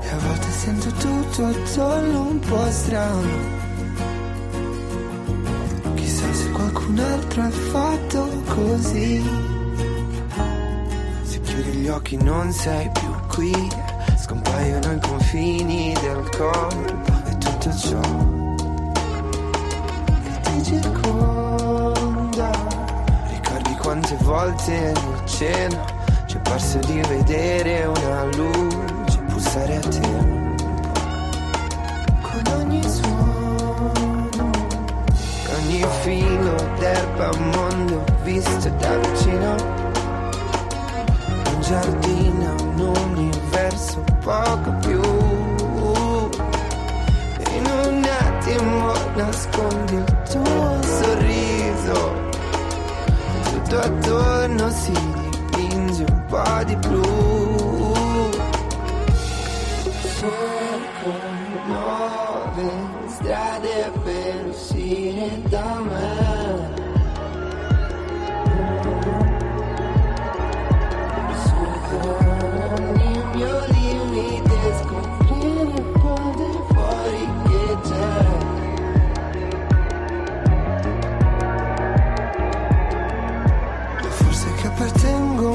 [0.00, 3.54] E a volte sento tutto attorno un po' strano.
[5.94, 9.22] Chissà se qualcun altro ha fatto così.
[11.22, 13.68] Se chiudi gli occhi non sei più qui,
[14.18, 18.35] scompaiono i confini del corpo e tutto ciò
[20.66, 22.50] circonda.
[23.28, 25.84] Ricordi quante volte nel cielo
[26.26, 30.64] ci è parso di vedere una luce pulsare a tempo.
[32.20, 34.50] Con ogni suono
[35.56, 39.54] ogni filo d'erba mondo visto da vicino
[41.54, 42.80] un giardino un
[43.12, 45.00] universo poco più
[47.54, 50.15] in un attimo nascondi il
[54.76, 57.94] attorno si dipinge un po' di blu
[60.18, 61.12] cerco
[61.66, 62.70] nuove
[63.08, 65.96] strade per uscire da me.
[65.96, 66.75] Superare il mio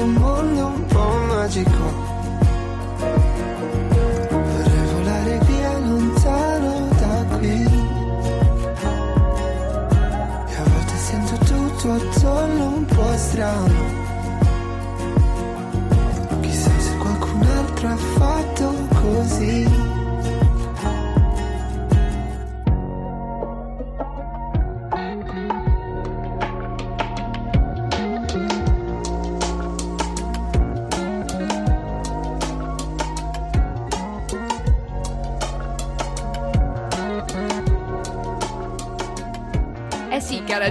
[0.02, 2.10] un mondo un po' magico.
[4.30, 7.62] Vorrei volare via lontano da qui.
[10.48, 14.00] E a volte sento tutto attorno un po' strano.
[16.40, 19.71] Chissà se qualcun altro ha fatto così.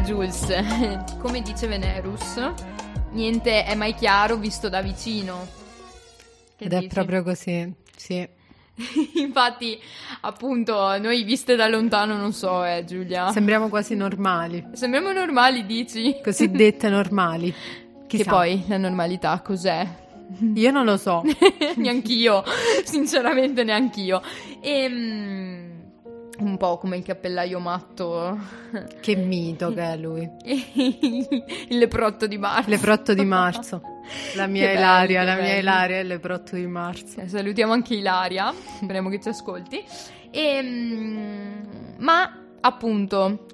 [0.03, 0.47] Jules.
[1.21, 2.39] Come dice Venerus,
[3.11, 5.47] niente è mai chiaro visto da vicino.
[6.55, 6.93] Che Ed è dici?
[6.93, 8.27] proprio così, sì.
[9.15, 9.79] Infatti,
[10.21, 13.31] appunto, noi viste da lontano non so, eh, Giulia.
[13.31, 16.19] Sembriamo quasi normali, Sembriamo normali, dici?
[16.23, 17.53] cosiddette normali.
[18.11, 18.29] Che Chissà.
[18.29, 19.87] poi la normalità cos'è?
[20.55, 21.23] Io non lo so.
[21.77, 22.43] neanch'io,
[22.83, 24.21] sinceramente neanch'io.
[24.59, 25.70] Ehm,
[26.41, 28.37] un po' come il cappellaio matto,
[29.01, 30.29] Che mito che è lui.
[30.43, 32.69] il leprotto di Marzo.
[32.69, 33.81] Leprotto di marzo.
[34.35, 35.59] La mia Che Ilaria, la mia belli.
[35.59, 37.19] Ilaria è il leprotto di marzo.
[37.21, 39.83] Eh, Salutiamo anche Ilaria, speriamo che ci ascolti.
[40.31, 43.45] Ehm, ma appunto,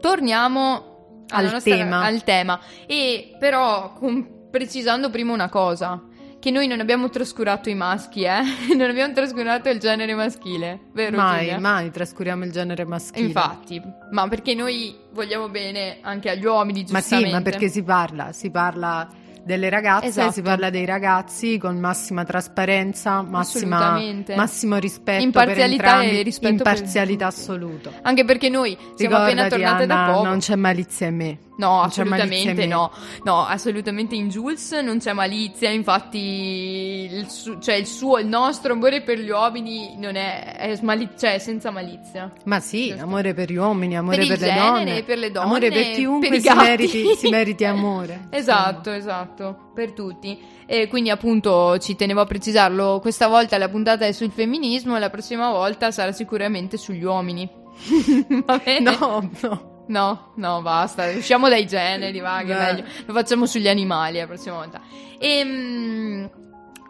[0.00, 2.00] torniamo Al nostra- tema.
[2.04, 2.60] al tema.
[2.86, 6.02] E però con- precisando prima una cosa.
[6.40, 8.40] Che noi non abbiamo trascurato i maschi, eh?
[8.76, 11.16] Non abbiamo trascurato il genere maschile, vero?
[11.16, 11.58] Mai, Giulia?
[11.58, 13.26] mai trascuriamo il genere maschile.
[13.26, 13.82] Infatti,
[14.12, 17.30] ma perché noi vogliamo bene anche agli uomini, Ma sì, giustamente.
[17.32, 18.32] ma perché si parla?
[18.32, 19.08] Si parla
[19.42, 20.30] delle ragazze, Esatto.
[20.32, 23.98] si parla dei ragazzi con massima trasparenza, massima,
[24.36, 27.40] massimo rispetto Imparzialità per entrambi, e rispetto per imparzialità tutti.
[27.40, 27.92] assoluto.
[28.02, 30.24] Anche perché noi siamo appena Ricordati, tornate da Anna, poco.
[30.28, 31.38] non c'è malizia in me.
[31.58, 32.92] No, assolutamente no.
[33.24, 38.74] No, assolutamente in Jules non c'è malizia, infatti il, su- cioè il suo, il nostro
[38.74, 42.32] amore per gli uomini non è, è smali- cioè senza malizia.
[42.44, 43.02] Ma sì, Giusto.
[43.02, 45.02] amore per gli uomini, amore Per per, le genere, donne.
[45.02, 48.28] per le donne, Amore per chiunque per si, meriti, si meriti amore.
[48.30, 50.38] Esatto, esatto, per tutti.
[50.64, 55.00] E quindi appunto ci tenevo a precisarlo, questa volta la puntata è sul femminismo e
[55.00, 57.48] la prossima volta sarà sicuramente sugli uomini.
[58.46, 58.96] Va bene?
[58.96, 59.76] No, no.
[59.88, 62.64] No, no, basta, usciamo dai generi, va, che è Beh.
[62.72, 62.84] meglio.
[63.06, 64.80] Lo facciamo sugli animali la prossima volta.
[65.18, 66.30] Ehm,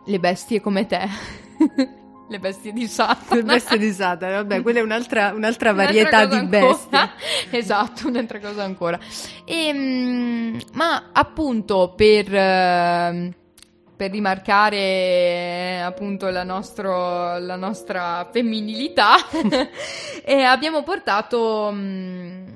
[0.04, 1.08] le bestie come te.
[2.28, 3.36] le bestie di Satana.
[3.36, 6.66] Le bestie di Satana, vabbè, quella è un'altra, un'altra Un'altra varietà cosa di ancora.
[6.66, 7.10] bestie.
[7.58, 8.98] esatto, un'altra cosa ancora.
[9.44, 13.32] Ehm, ma appunto per, ehm,
[13.96, 19.14] per rimarcare eh, appunto la, nostro- la nostra femminilità,
[20.24, 21.70] eh, abbiamo portato...
[21.72, 22.47] mm,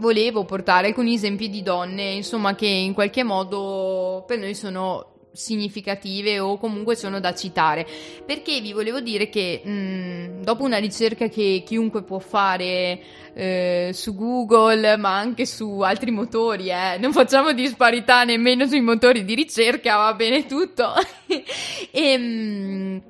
[0.00, 6.40] volevo portare alcuni esempi di donne, insomma, che in qualche modo per noi sono significative
[6.40, 7.86] o comunque sono da citare.
[8.26, 13.00] Perché vi volevo dire che mh, dopo una ricerca che chiunque può fare
[13.34, 19.24] eh, su Google ma anche su altri motori eh, non facciamo disparità nemmeno sui motori
[19.24, 20.92] di ricerca va bene tutto.
[21.92, 23.02] E mh,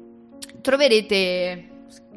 [0.61, 1.71] troverete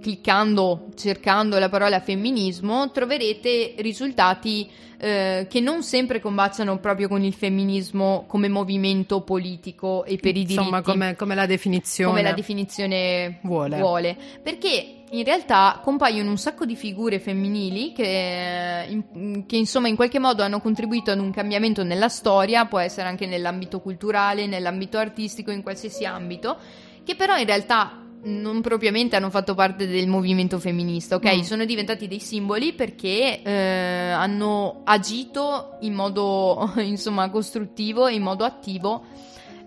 [0.03, 4.69] cliccando, cercando la parola femminismo, troverete risultati
[5.03, 10.43] eh, che non sempre combaciano proprio con il femminismo come movimento politico e per i
[10.43, 12.09] diritti Insomma, come, come la definizione.
[12.09, 14.15] come la definizione Vuole.
[14.41, 20.19] Perché in realtà compaiono un sacco di figure femminili che, in- che, insomma in qualche
[20.19, 25.51] modo hanno contribuito ad un cambiamento nella storia, può essere anche nell'ambito culturale, nell'ambito artistico,
[25.51, 26.57] in qualsiasi ambito,
[27.03, 31.37] che però in realtà non propriamente hanno fatto parte del movimento femminista, ok?
[31.37, 31.39] Mm.
[31.41, 38.43] Sono diventati dei simboli perché eh, hanno agito in modo insomma costruttivo e in modo
[38.45, 39.03] attivo.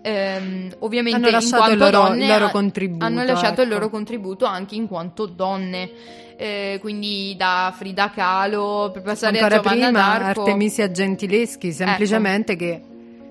[0.01, 3.67] ehm, ovviamente Hanno in lasciato quanto il loro- donne il loro contributo, hanno lasciato il
[3.67, 3.77] ecco.
[3.77, 5.91] loro contributo anche in quanto donne
[6.39, 10.39] Eh, quindi da Frida Kahlo per passare Ancora a Giovanna prima d'Arco Ecco.
[10.41, 12.79] Artemisia Gentileschi, semplicemente che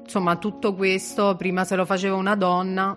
[0.02, 2.96] insomma tutto questo prima se lo faceva una donna.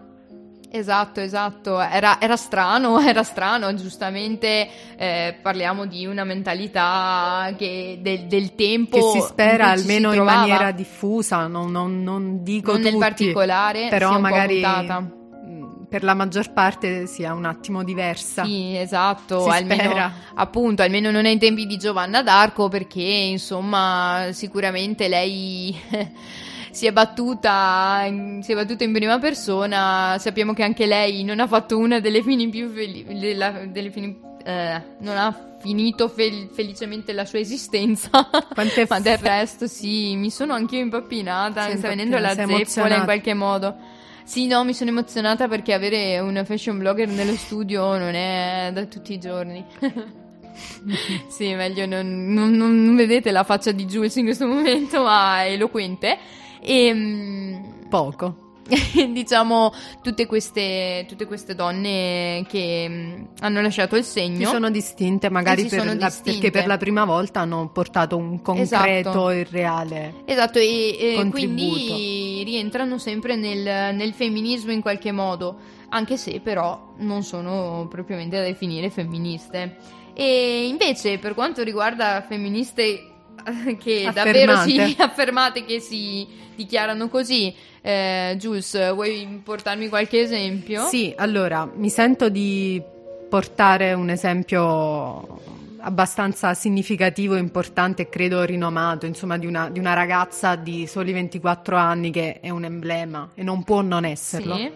[0.72, 8.28] Esatto, esatto, era, era strano, era strano, giustamente eh, parliamo di una mentalità che del,
[8.28, 12.44] del tempo Che si spera in ci si almeno in maniera diffusa, non, non- non
[12.44, 17.84] dico non nel tutti, particolare, però magari mh, per la maggior parte sia un attimo
[17.84, 18.44] diversa.
[18.44, 20.14] Sì, esatto, Si almeno spera.
[20.36, 25.76] appunto, almeno non ai tempi di Giovanna d'Arco perché insomma sicuramente lei
[26.72, 31.40] si è battuta in, si è battuta in prima persona, sappiamo che anche lei non
[31.40, 37.12] ha fatto una delle fini più felici delle fini eh, non ha finito fel- felicemente
[37.14, 38.10] la sua esistenza,
[38.54, 43.04] Quante ma del resto sì, mi sono anch'io impappinata, mi sta venendo la zeppola in
[43.04, 43.76] qualche modo.
[44.24, 48.86] Sì, no, mi sono emozionata perché avere una fashion blogger nello studio non è da
[48.86, 49.66] tutti i giorni.
[51.30, 55.52] sì, meglio non, non- non vedete la faccia di Jules in questo momento, ma è
[55.54, 56.18] eloquente.
[56.62, 58.48] E Poco.
[59.14, 64.48] diciamo tutte queste, tutte queste donne che mm, hanno lasciato il Si segno.
[64.48, 66.32] sono distinte magari si per sono la- distinte.
[66.34, 68.70] perché per la prima volta hanno portato un concreto
[69.10, 69.30] Esatto.
[69.32, 70.14] e reale.
[70.26, 75.56] Esatto, e, e quindi rientrano sempre nel, nel femminismo in qualche modo,
[75.90, 79.78] anche se però non sono propriamente da definire femministe.
[80.14, 83.09] E invece per quanto riguarda femministe
[83.80, 84.14] che Affermate.
[84.14, 87.54] davvero si affermate che si dichiarano così.
[87.82, 90.86] Eh, Jules, vuoi portarmi qualche esempio?
[90.88, 92.82] Sì, allora mi sento di
[93.30, 100.56] portare un esempio abbastanza significativo, importante e credo rinomato, insomma, di una, di una ragazza
[100.56, 104.56] di soli 24 anni che è un emblema e non può non esserlo.
[104.56, 104.72] Sì.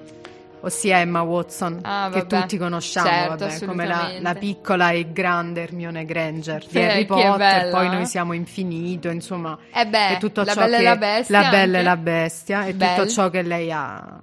[0.65, 5.61] Ossia Emma Watson, Ah, che tutti conosciamo, Certo, vabbè, come la, la piccola e grande
[5.63, 10.43] Hermione Granger di Eh, Harry Potter, poi noi siamo infinito, insomma, Eh beh, e tutto
[10.43, 11.41] la ciò bella che e la bestia.
[11.41, 11.81] la bella e anche.
[11.89, 12.95] la bestia e Belle.
[12.95, 14.19] tutto ciò che lei ha,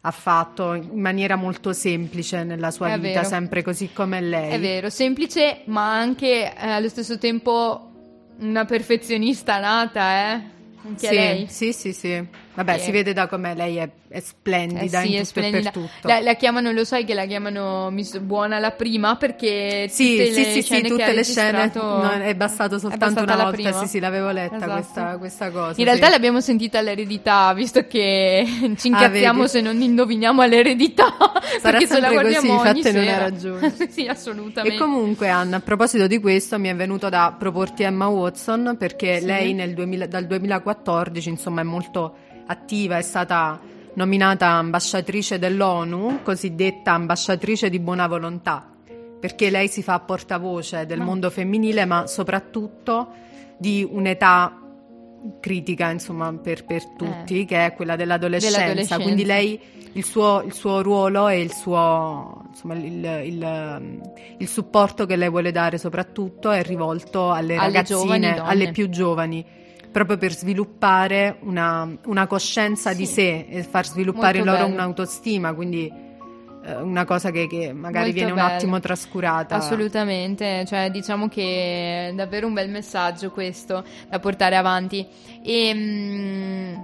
[0.00, 3.24] ha fatto in maniera molto semplice nella sua È vita, vero.
[3.28, 4.50] sempre così come lei.
[4.50, 7.90] È vero, semplice, ma anche eh, allo stesso tempo
[8.38, 10.40] una perfezionista nata, eh?
[10.84, 11.46] Anche sì, lei.
[11.48, 12.26] sì, sì, sì.
[12.54, 15.70] Vabbè, si vede da com'è, lei è, è splendida Eh sì, è splendida.
[15.70, 16.06] per tutto.
[16.08, 20.32] La, la chiamano, lo sai che la chiamano Miss Buona la prima perché Sì, tutte
[20.32, 23.32] sì, le sì, sì, scene che tutte le scene no, è bastato è soltanto bastata
[23.34, 23.72] una volta, prima.
[23.72, 24.72] sì, sì, l'avevo letta Esatto.
[24.72, 25.74] questa, questa cosa.
[25.78, 26.12] In realtà sì.
[26.12, 28.44] l'abbiamo sentita all'eredità, visto che
[28.76, 29.48] ci incazziamo vedi?
[29.50, 31.06] se non indoviniamo all'eredità.
[31.62, 33.18] perché se la sempre così, guardiamo ogni infatti non hai sera.
[33.18, 33.74] ragione.
[33.88, 34.76] sì, assolutamente.
[34.76, 39.20] E comunque Anna, a proposito di questo mi è venuto da proporti Emma Watson perché
[39.20, 39.24] Sì.
[39.26, 42.16] lei nel 2000 dal 2014 insomma è molto
[42.46, 43.60] attiva, è stata
[43.94, 48.66] nominata ambasciatrice dell'ONU, cosiddetta ambasciatrice di buona volontà,
[49.20, 53.08] perché lei si fa portavoce del Ma- mondo femminile ma soprattutto
[53.58, 54.56] di un'età
[55.40, 58.60] critica insomma per, per tutti che è quella dell'adolescenza, Eh.
[58.62, 59.02] Dell'adolescenza.
[59.04, 59.60] quindi lei
[59.92, 64.00] il suo, il suo ruolo e il suo insomma il, il-
[64.38, 69.44] il supporto che lei vuole dare soprattutto è rivolto alle, Alle ragazzine, alle più giovani
[69.92, 73.12] proprio per sviluppare una, una coscienza di Sì.
[73.12, 74.74] sé e far sviluppare Molto loro bello.
[74.74, 75.92] un'autostima quindi
[76.64, 78.48] eh, una cosa che, che magari Molto viene un bello.
[78.54, 85.06] attimo trascurata Assolutamente, cioè diciamo che è davvero un bel messaggio questo da portare avanti.
[85.44, 86.74] E mm,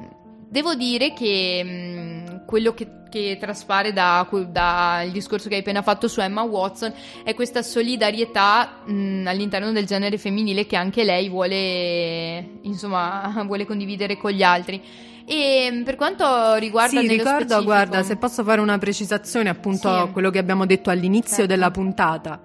[0.49, 6.09] devo dire che mm, quello che, che traspare da- dal discorso che hai appena fatto
[6.09, 6.91] su Emma Watson
[7.23, 14.17] è questa solidarietà mm, all'interno del genere femminile che anche lei vuole, insomma, vuole condividere
[14.17, 14.81] con gli altri.
[15.27, 20.01] E per quanto riguarda Sì, ricordo, specifico- guarda, se posso fare una precisazione appunto Sì.
[20.01, 21.53] a quello che abbiamo detto all'inizio Certo.
[21.53, 22.41] della puntata.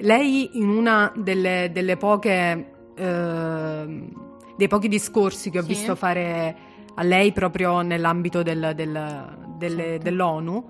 [0.00, 4.26] Lei in una delle, delle poche ehm,
[4.58, 5.68] dei pochi discorsi che ho Sì.
[5.68, 6.54] visto fare
[6.98, 10.02] a lei proprio nell'ambito del- del- delle- Certo.
[10.02, 10.64] dell'ONU,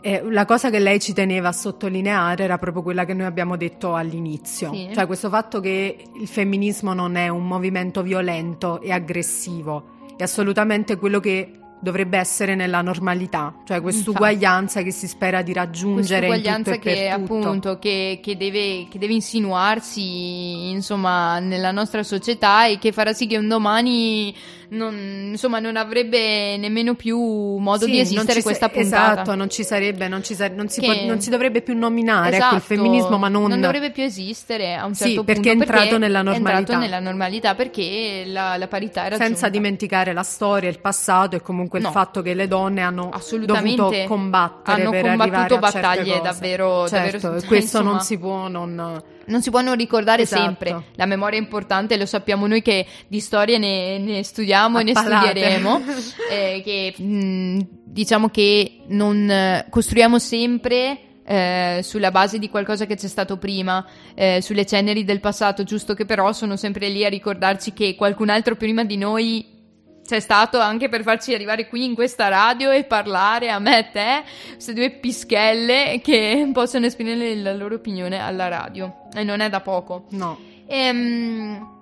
[0.00, 3.56] eh, la cosa che lei ci teneva a sottolineare era proprio quella che noi abbiamo
[3.56, 4.88] detto all'inizio, Sì.
[4.94, 10.96] cioè questo fatto che il femminismo non è un movimento violento e aggressivo, è assolutamente
[10.96, 16.78] quello che dovrebbe essere nella normalità, cioè quest'uguaglianza che si spera di raggiungere Quest'uguaglianza e
[16.78, 23.12] che appunto che, che deve, che deve insinuarsi insomma nella nostra società e che farà
[23.12, 24.34] sì che un domani
[24.74, 29.12] non, insomma, non avrebbe nemmeno più modo Sì, di non esistere ci sa- questa puntata.
[29.22, 31.76] Esatto, non ci sarebbe, non, ci sa- non si, Che- può- non si dovrebbe più
[31.76, 35.50] nominare ecco, il Esatto, femminismo, ma non, dovrebbe più esistere a un Sì, certo perché
[35.50, 36.58] punto è entrato nella È normalità.
[36.58, 39.24] entrato nella normalità perché la, la parità è raggiunta.
[39.24, 41.86] senza dimenticare la storia, il passato e comunque No.
[41.88, 43.10] il fatto che le donne hanno
[43.46, 48.00] dovuto combattere Hanno per combattuto arrivare a certe battaglie davvero- certo, davvero- questo insomma, non
[48.00, 50.42] si può non Non si può non ricordare Esatto.
[50.42, 50.82] sempre.
[50.94, 54.90] La memoria è importante, lo sappiamo noi che di storia ne, ne studiamo e ne
[54.92, 55.26] Appalate.
[55.28, 55.82] studieremo.
[56.30, 60.98] eh, che mh, diciamo che non eh, costruiamo sempre.
[61.26, 63.82] eh, sulla base di qualcosa che c'è stato prima,
[64.14, 68.28] eh, sulle ceneri del passato, giusto che però sono sempre lì a ricordarci che qualcun
[68.28, 69.53] altro prima di noi
[70.04, 73.90] c'è stato anche per farci arrivare qui in questa radio e parlare a me e
[73.90, 79.06] te, queste due pischelle che possono esprimere la loro opinione alla radio.
[79.14, 80.04] E non è da poco.
[80.10, 80.52] no.
[80.66, 81.72] Ehm,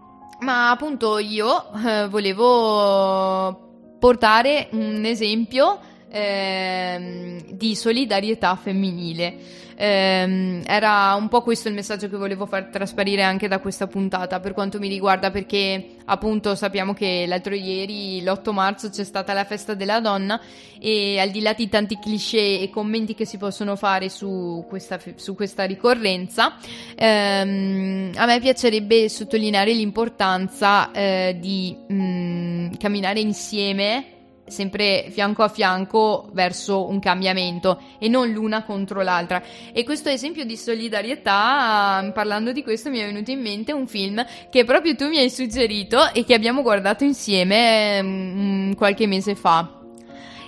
[0.40, 5.78] ma appunto io eh, volevo portare un esempio
[6.10, 9.60] ehm, di solidarietà femminile.
[9.76, 14.40] Ehm, era un po' questo il messaggio che volevo far trasparire anche da questa puntata
[14.40, 19.44] per quanto mi riguarda perché appunto sappiamo che l'altro ieri l'8 marzo c'è stata la
[19.44, 20.40] festa della donna
[20.80, 24.98] e al di là di tanti cliché e commenti che si possono fare su questa,
[25.16, 26.56] su questa ricorrenza
[26.96, 36.28] ehm, a me piacerebbe sottolineare l'importanza eh, di mm, camminare insieme sempre fianco a fianco
[36.32, 39.42] verso un cambiamento e non l'una contro l'altra.
[39.72, 44.24] E questo esempio di solidarietà, parlando di questo, mi è venuto in mente un film
[44.50, 49.78] che proprio tu mi hai suggerito e che abbiamo guardato insieme mm, qualche mese fa.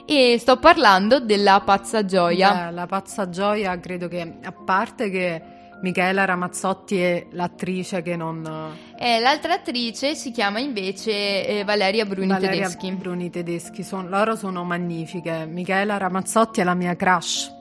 [0.06, 2.66] E sto parlando della pazza gioia.
[2.66, 5.53] Beh, la pazza gioia credo che a parte che
[5.84, 8.74] Michaela Ramazzotti è l'attrice che non...
[8.98, 12.90] E l'altra attrice si chiama invece eh, Valeria Bruni Valeria Tedeschi.
[12.92, 13.82] Bruni Tedeschi.
[13.82, 15.44] Son- loro sono magnifiche.
[15.44, 17.52] Michaela Ramazzotti è la mia crush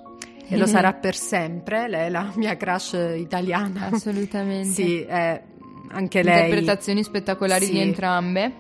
[0.48, 1.90] e lo sarà per sempre.
[1.90, 3.90] Lei è la mia crush italiana.
[3.92, 4.70] Assolutamente.
[4.70, 5.42] Sì, è
[5.92, 6.44] anche lei.
[6.46, 7.72] Interpretazioni spettacolari Sì.
[7.74, 8.52] di entrambe.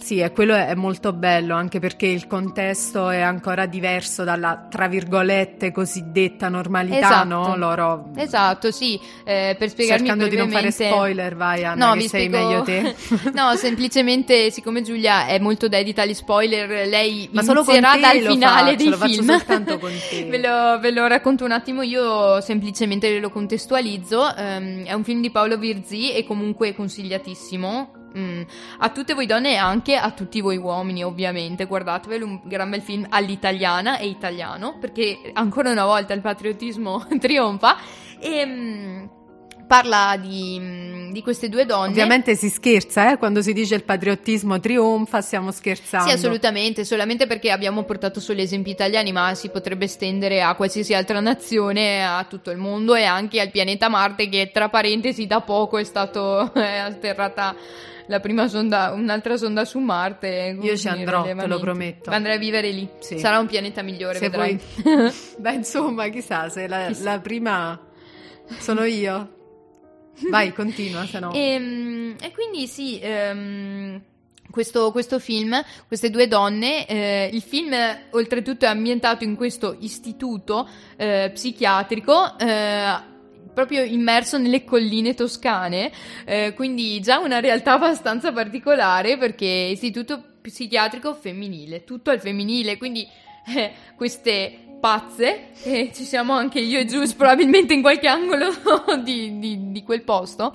[0.00, 4.88] Sì, e quello è molto bello anche perché il contesto è ancora diverso dalla tra
[4.88, 7.28] virgolette cosiddetta normalità, Esatto.
[7.28, 7.56] no?
[7.56, 12.08] Loro Esatto, sì, eh, per spiegarmi cercando di non fare spoiler, vai Anna, No, che
[12.08, 12.38] sei spiego...
[12.38, 12.94] meglio te.
[13.34, 18.30] no, semplicemente siccome Giulia è molto dedita agli spoiler, lei Ma solo inizierà dal lo
[18.30, 19.24] finale faccio, dei lo film.
[19.26, 20.24] soltanto con te.
[20.24, 24.34] ve, lo, ve lo racconto un attimo, io semplicemente lo contestualizzo.
[24.34, 27.99] Ehm, è un film di Paolo Virzì e comunque consigliatissimo.
[28.16, 28.42] Mm,
[28.78, 31.66] a tutte voi donne e anche a tutti voi uomini, ovviamente.
[31.66, 37.76] Guardatevelo, un gran bel film all'italiana e italiano, perché ancora una volta il patriottismo trionfa.
[38.18, 39.04] E mm,
[39.70, 41.90] parla di, mm, di queste due donne.
[41.90, 43.18] Ovviamente si scherza, eh?
[43.18, 46.08] quando si dice il patriottismo trionfa, stiamo scherzando.
[46.08, 50.92] Sì, assolutamente, solamente perché abbiamo portato solo esempi italiani, ma si potrebbe estendere a qualsiasi
[50.92, 55.40] altra nazione, a tutto il mondo e anche al pianeta Marte, che tra parentesi da
[55.40, 57.54] poco è stato è atterrata
[58.08, 60.58] la prima sonda, un'altra sonda su Marte.
[60.60, 62.10] Io ci andrò, te lo prometto.
[62.10, 62.88] Andrai a vivere lì.
[62.98, 63.20] Sì.
[63.20, 64.58] Sarà un pianeta migliore, Se vedrai.
[64.82, 67.04] vuoi- Beh, insomma, chissà, se la, Chissà.
[67.04, 67.80] la prima
[68.58, 69.38] sono io.
[70.28, 71.32] Vai, continua, se no.
[71.34, 74.00] E, mm, e quindi sì, ehm,
[74.50, 77.74] questo, questo film, queste due donne, eh, il film
[78.10, 82.38] oltretutto è ambientato in questo istituto eh, psichiatrico.
[82.38, 83.08] eh,
[83.52, 85.90] Proprio immerso nelle colline toscane,
[86.24, 93.06] eh, quindi già una realtà abbastanza particolare perché istituto psichiatrico femminile, tutto al femminile, quindi
[93.54, 98.48] eh, queste pazze, e ci siamo anche io e Gius probabilmente in qualche angolo
[99.04, 100.54] di, di- di quel posto.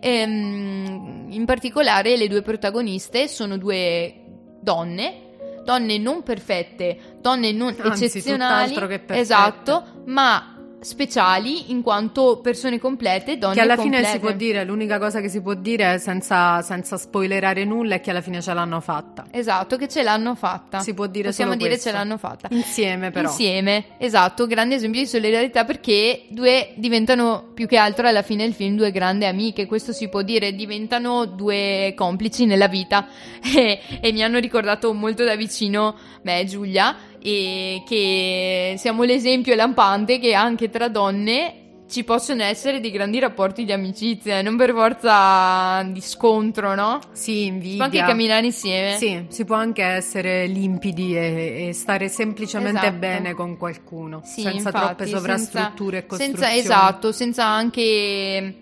[0.00, 4.14] Ehm, in particolare le due protagoniste sono due
[4.60, 8.74] donne, donne non perfette, donne non Anzi, eccezionali,
[9.08, 10.53] esatto, ma
[10.84, 14.02] speciali in quanto persone complete, donne Che alla complete.
[14.02, 18.00] fine si può dire, l'unica cosa che si può dire senza, senza spoilerare nulla è
[18.00, 19.24] che alla fine ce l'hanno fatta.
[19.30, 20.80] Esatto, che ce l'hanno fatta.
[20.80, 21.88] Si può dire Possiamo dire questo.
[21.88, 22.48] ce l'hanno fatta.
[22.50, 23.28] Insieme però.
[23.28, 28.54] Insieme, esatto, grande esempio di solidarietà perché due diventano più che altro alla fine del
[28.54, 33.06] film due grandi amiche, questo si può dire, diventano due complici nella vita
[33.42, 36.96] e, e mi hanno ricordato molto da vicino me e Giulia
[37.26, 43.64] e che siamo l'esempio lampante che anche tra donne ci possono essere dei grandi rapporti
[43.64, 46.98] di amicizia, non per forza di scontro, no?
[47.12, 47.76] Sì, Si invidia.
[47.76, 48.96] può anche camminare insieme.
[48.98, 52.98] Sì, si può anche essere limpidi e, e stare semplicemente Esatto.
[52.98, 56.52] bene con qualcuno, Sì, senza infatti, troppe sovrastrutture e senza, costruzioni.
[56.52, 58.54] senza- esatto, senza anche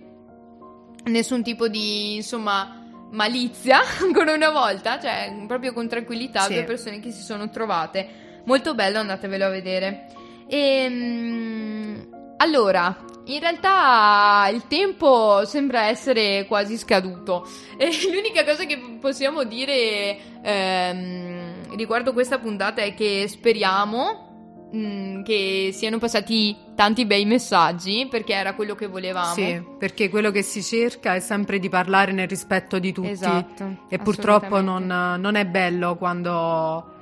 [1.05, 6.53] nessun tipo di, insomma, malizia, ancora una volta, cioè proprio con tranquillità, Sì.
[6.55, 8.31] due persone che si sono trovate.
[8.45, 10.07] Molto bello, andatevelo a vedere.
[10.49, 17.47] Ehm, allora, in realtà il tempo sembra essere quasi scaduto.
[17.77, 25.71] E l'unica cosa che possiamo dire ehm, riguardo questa puntata è che speriamo mm, che
[25.73, 29.35] siano passati tanti bei messaggi perché era quello che volevamo.
[29.35, 33.09] Sì, perché quello che si cerca è sempre di parlare nel rispetto di tutti.
[33.09, 37.02] Esatto, E purtroppo non, non è bello quando,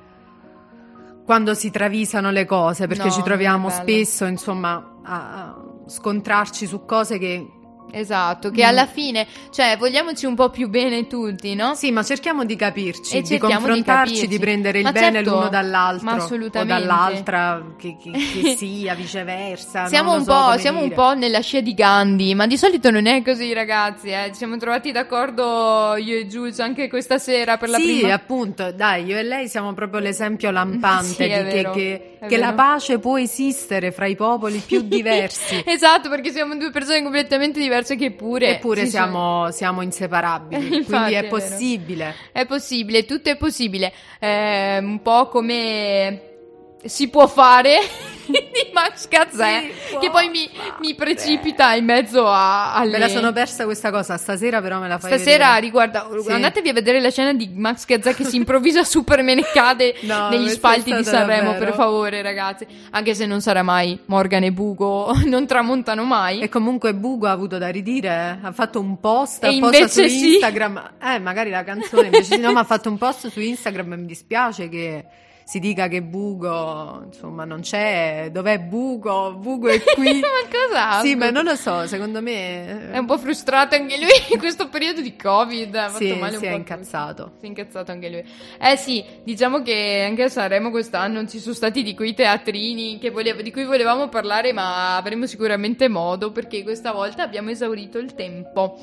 [1.24, 5.56] quando si travisano le cose, perché No, ci troviamo spesso, insomma, a
[5.86, 7.46] scontrarci su cose che...
[7.92, 8.68] Esatto, che Mm.
[8.68, 11.74] alla fine, cioè, vogliamoci un po' più bene tutti, no?
[11.74, 14.38] Sì, ma cerchiamo di capirci, E di di confrontarci, di, capirci.
[14.38, 16.72] prendere il Ma bene certo, l'uno dall'altro ma o assolutamente.
[16.86, 19.86] dall'altra, che, che- che sia viceversa.
[19.86, 23.06] Siamo, un so po', siamo un po' nella scia di Gandhi, ma di solito non
[23.06, 24.08] è così, ragazzi.
[24.10, 24.26] Eh.
[24.28, 28.72] Ci siamo trovati d'accordo io e Giulio anche questa sera per la sì, prima appunto,
[28.72, 32.98] dai, io e lei siamo proprio l'esempio lampante Sì, di vero, che, che la pace
[32.98, 35.62] può esistere fra i popoli più diversi.
[35.64, 38.56] esatto, perché siamo due persone completamente diverse che pure.
[38.56, 42.14] Eppure si siamo, siamo inseparabili, Infatti, quindi è è possibile.
[42.32, 43.92] È possibile, tutto è possibile.
[44.18, 46.29] È un po' come
[46.84, 47.78] si può fare
[48.30, 49.70] di Max Gazzè,
[50.00, 50.48] che poi mi,
[50.80, 52.92] mi precipita in mezzo a, alle...
[52.92, 55.60] Me la sono persa questa cosa, stasera però me la fai Stasera vedere.
[55.60, 56.30] riguarda, Sì.
[56.30, 60.28] andatevi a vedere la scena di Max Gazzè che si improvvisa Superman e cade No,
[60.28, 61.64] negli spalti di Sanremo, davvero.
[61.64, 62.66] per favore ragazzi.
[62.90, 66.40] Anche se non sarà mai Morgan e Bugo, non tramontano mai.
[66.40, 68.08] E comunque Bugo ha avuto da ridire,
[68.42, 68.46] eh.
[68.46, 70.34] ha fatto un post E apposta su sì.
[70.34, 73.92] Instagram, eh magari la canzone invece sì, no ma ha fatto un post su Instagram
[73.92, 75.04] e mi dispiace che
[75.50, 79.32] si dica che Bugo, insomma, non c'è, dov'è Bugo?
[79.32, 80.20] Bugo è qui.
[80.20, 81.00] ma cosa?
[81.00, 84.68] sì, ma non lo so, secondo me È un po' frustrato anche lui in questo
[84.68, 85.74] periodo di Covid.
[85.74, 87.32] Ha fatto Sì, male un si è po' incazzato.
[87.40, 88.24] Si è incazzato anche lui.
[88.60, 93.10] Eh sì, diciamo che anche a Sanremo quest'anno ci sono stati di quei teatrini che
[93.10, 98.14] volev- di cui volevamo parlare, ma avremo sicuramente modo perché questa volta abbiamo esaurito il
[98.14, 98.78] tempo.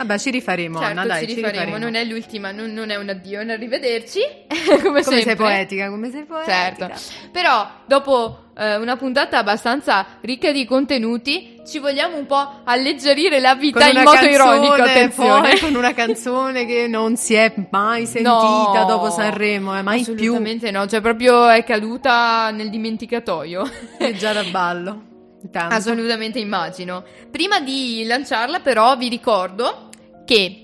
[0.00, 1.64] Vabbè, ci rifaremo, certo, Anna, dai, ci ci rifaremo.
[1.64, 1.84] rifaremo.
[1.84, 4.20] Non è l'ultima, non, non è un addio, è un arrivederci.
[4.82, 6.54] come Come sei poetica, come sei poetica.
[6.54, 6.90] Certo,
[7.30, 13.54] però dopo eh, una puntata abbastanza ricca di contenuti, ci vogliamo un po' alleggerire la
[13.54, 15.48] vita in modo canzone, ironico, attenzione.
[15.50, 20.02] poi con una canzone che non si è mai sentita No, dopo Sanremo, eh, mai
[20.02, 20.14] più.
[20.14, 23.70] Assolutamente no, cioè proprio è caduta nel dimenticatoio.
[23.98, 25.08] È già da ballo.
[25.52, 25.74] Tanto.
[25.74, 27.04] Assolutamente immagino.
[27.30, 29.88] Prima di lanciarla però vi ricordo
[30.30, 30.62] che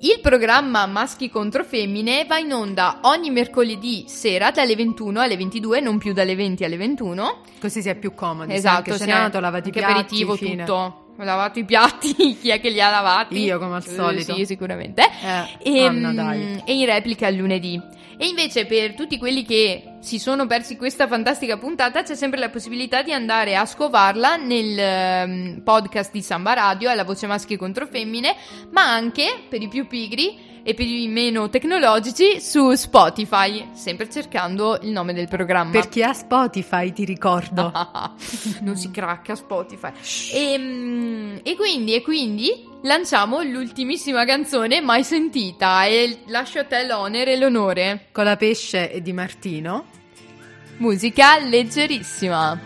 [0.00, 5.80] il programma Maschi contro Femmine va in onda ogni mercoledì sera dalle 21 alle 22,
[5.80, 7.40] non più dalle 20 alle 21.
[7.60, 8.54] Così si è più comodi.
[8.54, 10.64] Esatto, sì, cenato, lavati i piatti, aperitivo fine.
[10.64, 11.00] tutto.
[11.18, 13.38] Ho lavato i piatti, chi è che li ha lavati?
[13.42, 14.34] Io, come al Eh, solito.
[14.34, 15.02] Sì, sicuramente.
[15.62, 16.62] Eh, E, Anna, mm, dai.
[16.64, 17.78] e in replica il lunedì.
[18.16, 22.50] E invece per tutti quelli che si sono persi questa fantastica puntata c'è sempre la
[22.50, 27.86] possibilità di andare a scovarla nel ehm, podcast di Samba Radio, alla voce maschi contro
[27.86, 28.36] femmine,
[28.70, 34.78] ma anche per i più pigri e per i meno tecnologici su Spotify, sempre cercando
[34.80, 35.70] il nome del programma.
[35.70, 37.70] Per chi ha Spotify, ti ricordo.
[38.62, 39.92] non si cracca Spotify.
[40.32, 46.86] E, mm, e quindi, e quindi lanciamo l'ultimissima canzone mai sentita e lascio a te
[46.86, 48.06] l'onere e l'onore.
[48.10, 49.84] Con la pesce e Di Martino.
[50.78, 52.58] Musica leggerissima.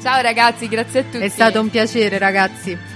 [0.00, 1.18] Ciao ragazzi, grazie a tutti.
[1.18, 2.95] È stato un piacere, ragazzi.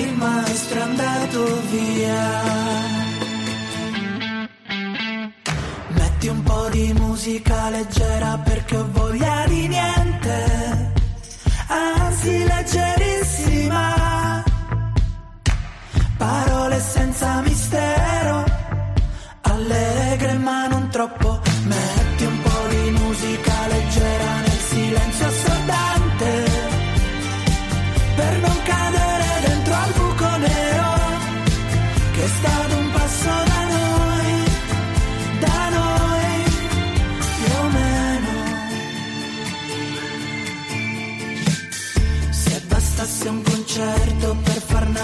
[0.00, 2.86] il maestro è andato via.
[5.88, 10.92] Metti un po' di musica leggera perché ho voglia di niente,
[11.66, 13.86] anzi leggerissima.
[16.16, 18.17] Parole senza mistero,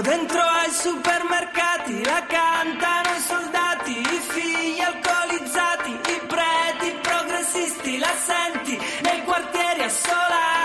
[0.00, 8.78] dentro ai supermercati la cantano i soldati i figli alcolizzati i preti progressisti la senti
[9.02, 10.55] nei quartieri assordati